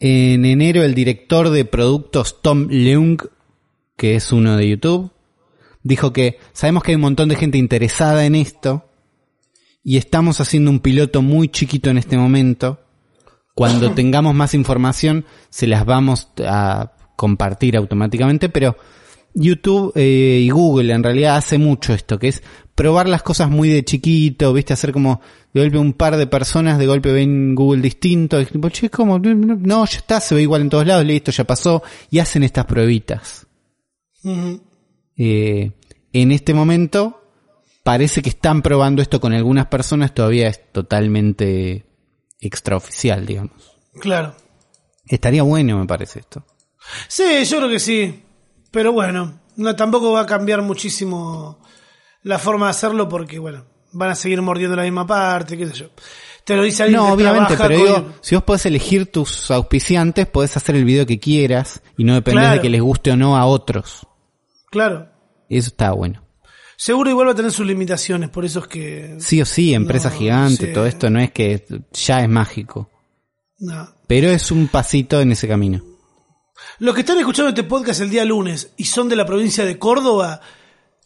[0.00, 3.22] en enero el director de productos Tom Leung,
[3.96, 5.12] que es uno de YouTube,
[5.82, 8.88] dijo que sabemos que hay un montón de gente interesada en esto
[9.84, 12.80] y estamos haciendo un piloto muy chiquito en este momento.
[13.54, 18.76] Cuando tengamos más información se las vamos a compartir automáticamente, pero
[19.34, 22.42] YouTube eh, y Google en realidad hace mucho esto, que es
[22.74, 25.20] probar las cosas muy de chiquito, viste, hacer como
[25.52, 29.18] de golpe un par de personas, de golpe ven Google distinto, y tipo, che, ¿cómo?
[29.18, 32.66] No, ya está, se ve igual en todos lados, listo, ya pasó, y hacen estas
[32.66, 33.46] pruebitas.
[35.24, 35.70] Eh,
[36.12, 37.22] en este momento
[37.84, 41.86] parece que están probando esto con algunas personas, todavía es totalmente
[42.40, 43.52] extraoficial, digamos.
[44.00, 44.34] claro.
[45.04, 46.44] Estaría bueno, me parece esto.
[47.08, 48.22] Sí, yo creo que sí.
[48.70, 51.58] Pero bueno, no, tampoco va a cambiar muchísimo
[52.22, 55.74] la forma de hacerlo porque, bueno, van a seguir mordiendo la misma parte, qué sé
[55.74, 55.86] yo.
[56.44, 59.50] Te lo dice alguien No, que obviamente, pero con- digo, si vos podés elegir tus
[59.50, 62.54] auspiciantes, podés hacer el video que quieras y no dependés Claro.
[62.56, 64.06] de que les guste o no a otros.
[64.70, 65.08] Claro.
[65.58, 66.24] Eso está bueno.
[66.76, 69.16] Seguro igual va a tener sus limitaciones, por eso es que...
[69.20, 70.72] Sí o sí, empresa No, gigante, sí.
[70.72, 72.90] todo esto no es que ya es mágico.
[73.58, 73.88] No.
[74.08, 75.80] Pero es un pasito en ese camino.
[76.78, 79.78] Los que están escuchando este podcast el día lunes y son de la provincia de
[79.78, 80.40] Córdoba,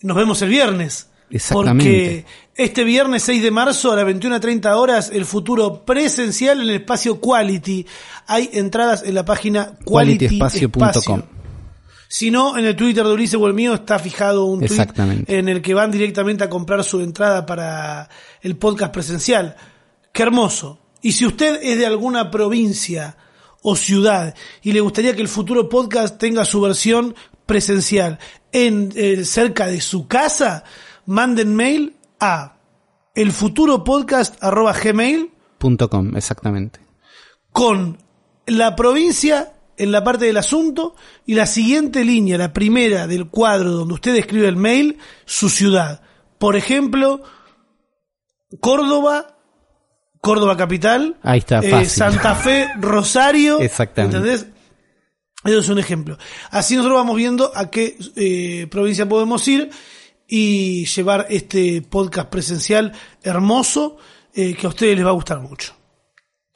[0.01, 1.09] nos vemos el viernes.
[1.29, 1.85] Exactamente.
[1.85, 2.25] Porque
[2.55, 7.21] este viernes 6 de marzo a las 21.30 horas, el futuro presencial en el espacio
[7.21, 7.87] Quality.
[8.29, 10.89] Hay entradas en la página Quality QualityEspacio.com.
[10.89, 11.36] Espacio.
[12.09, 14.87] Si no, en el Twitter de Ulises o el mío está fijado un tweet
[15.27, 18.09] en el que van directamente a comprar su entrada para
[18.43, 19.57] el podcast presencial.
[20.13, 20.79] Qué hermoso.
[21.03, 23.17] Y si usted es de alguna provincia
[23.63, 27.15] o ciudad y le gustaría que el futuro podcast tenga su versión
[27.47, 28.19] presencial
[28.53, 30.63] en eh, cerca de su casa,
[31.07, 32.59] manden mail a
[33.15, 36.79] elfuturopodcast@gmail Punto .com, exactamente.
[37.51, 37.99] con
[38.47, 43.73] la provincia en la parte del asunto y la siguiente línea, la primera del cuadro
[43.73, 46.03] donde usted escribe el mail, su ciudad.
[46.39, 47.23] Por ejemplo,
[48.61, 49.39] Córdoba,
[50.21, 51.89] Córdoba capital, Ahí está, eh, fácil.
[51.89, 54.17] Santa Fe, Rosario, Exactamente.
[54.17, 54.47] ¿entendés?
[55.45, 56.19] Eso es un ejemplo.
[56.51, 59.71] Así nosotros vamos viendo a qué eh, provincia podemos ir
[60.27, 63.97] y llevar este podcast presencial hermoso
[64.35, 65.75] eh, que a ustedes les va a gustar mucho.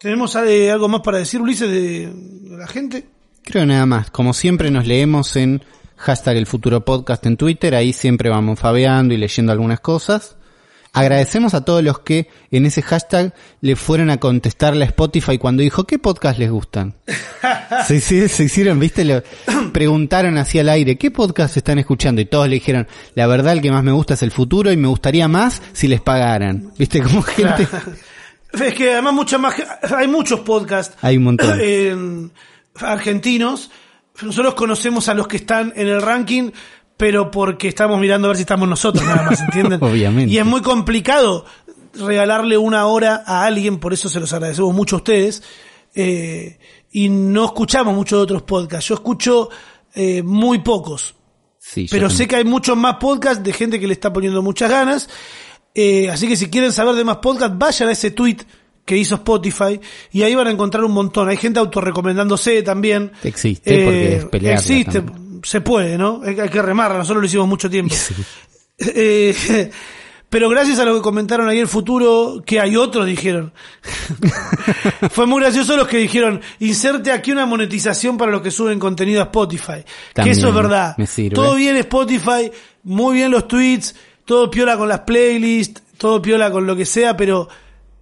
[0.00, 2.10] ¿Tenemos eh, algo más para decir, Ulises, de,
[2.56, 3.06] la gente?
[3.44, 4.10] Creo nada más.
[4.10, 5.62] Como siempre nos leemos en
[5.96, 7.74] hashtag el futuro podcast en Twitter.
[7.74, 10.36] Ahí siempre vamos fabeando y leyendo algunas cosas.
[10.94, 15.62] Agradecemos a todos los que en ese hashtag le fueron a contestarle a Spotify cuando
[15.62, 16.94] dijo qué podcast les gustan.
[17.86, 19.22] se, hici- se hicieron, viste, Lo-
[19.72, 23.60] preguntaron hacia el aire qué podcast están escuchando y todos le dijeron la verdad el
[23.60, 26.72] que más me gusta es el futuro y me gustaría más si les pagaran.
[26.78, 27.68] Viste como gente.
[28.52, 29.54] Es que además mucha más,
[29.96, 31.58] hay muchos podcasts Hay un montón.
[31.62, 32.32] en-
[32.76, 33.70] argentinos.
[34.22, 36.50] Nosotros conocemos a los que están en el ranking,
[36.96, 39.78] pero porque estamos mirando a ver si estamos nosotros nada más, ¿entienden?
[39.82, 40.32] Obviamente.
[40.32, 41.44] Y es muy complicado
[41.94, 45.42] regalarle una hora a alguien, por eso se los agradecemos mucho a ustedes.
[45.94, 46.58] eh,
[46.92, 48.88] y no escuchamos muchos de otros podcasts.
[48.88, 49.48] Yo escucho
[49.94, 51.14] eh, muy pocos.
[51.58, 54.70] Sí, Pero sé que hay muchos más podcasts de gente que le está poniendo muchas
[54.70, 55.08] ganas.
[55.74, 58.38] Eh, así que si quieren saber de más podcasts, vayan a ese tweet
[58.84, 59.80] que hizo Spotify
[60.10, 61.28] y ahí van a encontrar un montón.
[61.28, 63.12] Hay gente autorrecomendándose también.
[63.22, 65.40] Eh, Existe, porque es pelearla Existe, también.
[65.44, 66.22] se puede, ¿no?
[66.24, 67.94] Hay, que remarla, nosotros lo hicimos mucho tiempo.
[68.82, 68.92] Sí.
[68.96, 69.70] Eh,
[70.30, 73.52] pero gracias a lo que comentaron ahí el futuro, que hay otros, dijeron.
[75.10, 79.20] Fue muy gracioso los que dijeron, inserte aquí una monetización para los que suben contenido
[79.20, 79.84] a Spotify.
[80.14, 80.96] que eso es verdad.
[80.96, 81.34] me sirve.
[81.34, 82.50] Todo bien Spotify,
[82.84, 83.94] muy bien los tweets,
[84.30, 87.48] todo piola con las playlists, todo piola con lo que sea, pero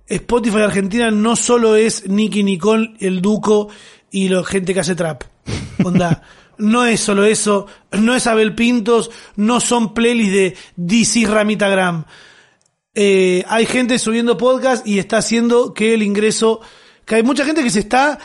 [0.06, 3.70] Spotify Argentina no solo es Nicky Nicole, el Duco
[4.10, 5.24] y la gente que hace trap.
[5.82, 6.22] Onda,
[6.58, 12.04] no es solo eso, no es Abel Pintos, no son playlists de DC Ramitagram.
[12.94, 16.60] Eh, hay gente subiendo podcast y está haciendo que el ingreso,
[17.06, 18.18] que hay mucha gente que se está,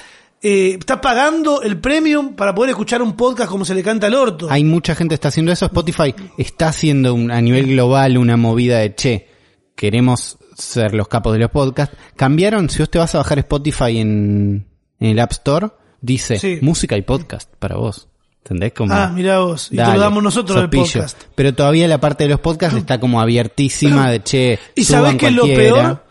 [0.43, 4.15] eh, está pagando el premium para poder escuchar un podcast como se le canta al
[4.15, 4.47] orto.
[4.49, 5.65] Hay mucha gente que está haciendo eso.
[5.65, 9.27] Spotify está haciendo un- a nivel global una movida de che,
[9.75, 11.95] queremos ser los capos de los podcasts.
[12.15, 14.67] Cambiaron, si vos te vas a bajar Spotify en,
[14.99, 15.69] en el App Store,
[16.01, 16.59] dice Sí.
[16.61, 18.07] música y podcast para vos.
[18.39, 18.73] ¿Entendés?
[18.73, 19.69] Como, Ah, mirá vos.
[19.71, 21.17] Y te lo damos nosotros el podcast.
[21.33, 24.59] Pero todavía la parte de los podcasts está como abiertísima de che.
[24.75, 25.73] ¿Y sabés qué es lo cualquiera.
[25.75, 26.03] peor?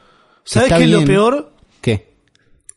[0.44, 1.09] ¿Sabés qué es lo bien.
[1.09, 1.51] peor?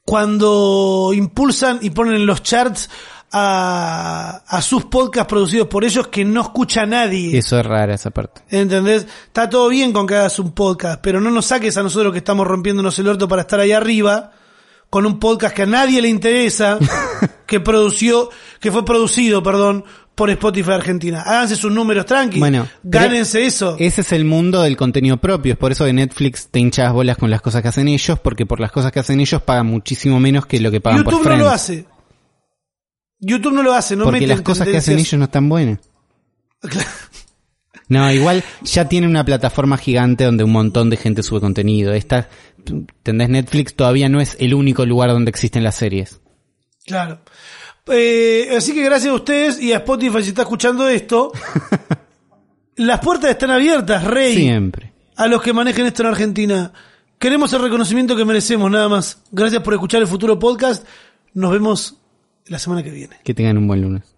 [0.06, 2.90] Cuando impulsan y ponen en los charts
[3.32, 7.38] a, a sus podcasts producidos por ellos que no escucha nadie.
[7.38, 8.42] Eso es rara esa parte.
[8.50, 9.08] ¿Entendés?
[9.26, 12.20] Está todo bien con que hagas un podcast, pero no nos saques a nosotros que
[12.20, 14.32] estamos rompiéndonos el orto para estar ahí arriba
[14.90, 16.80] con un podcast que a nadie le interesa,
[17.46, 18.30] que produció,
[18.62, 19.84] que fue producido, perdón,
[20.16, 21.22] por Spotify Argentina.
[21.22, 22.40] Háganse sus números tranqui.
[22.40, 23.76] Bueno, gánense eso.
[23.78, 25.54] Ese es el mundo del contenido propio.
[25.54, 28.46] Es por eso de Netflix te hinchas bolas con las cosas que hacen ellos, porque
[28.46, 31.24] por las cosas que hacen ellos pagan muchísimo menos que lo que pagan por YouTube
[31.24, 31.44] no Friends.
[31.44, 31.86] lo hace.
[33.20, 35.80] YouTube no lo hace, no porque las cosas que hacen ellos no están buenas.
[37.88, 41.94] No, igual ya tiene una plataforma gigante donde un montón de gente sube contenido.
[41.94, 42.30] Esta,
[42.68, 43.30] ¿entendés?
[43.30, 46.20] Netflix todavía no es el único lugar donde existen las series.
[46.86, 47.22] Claro.
[47.88, 51.32] Eh, así que gracias a ustedes y a Spotify si está escuchando esto.
[52.76, 54.36] las puertas están abiertas, Rey.
[54.36, 54.94] Siempre.
[55.16, 56.74] A los que manejen esto en Argentina.
[57.20, 59.22] Queremos el reconocimiento que merecemos, nada más.
[59.32, 60.86] Gracias por escuchar el futuro podcast.
[61.34, 61.96] Nos vemos
[62.48, 63.18] la semana que viene.
[63.24, 64.15] Que tengan un buen lunes.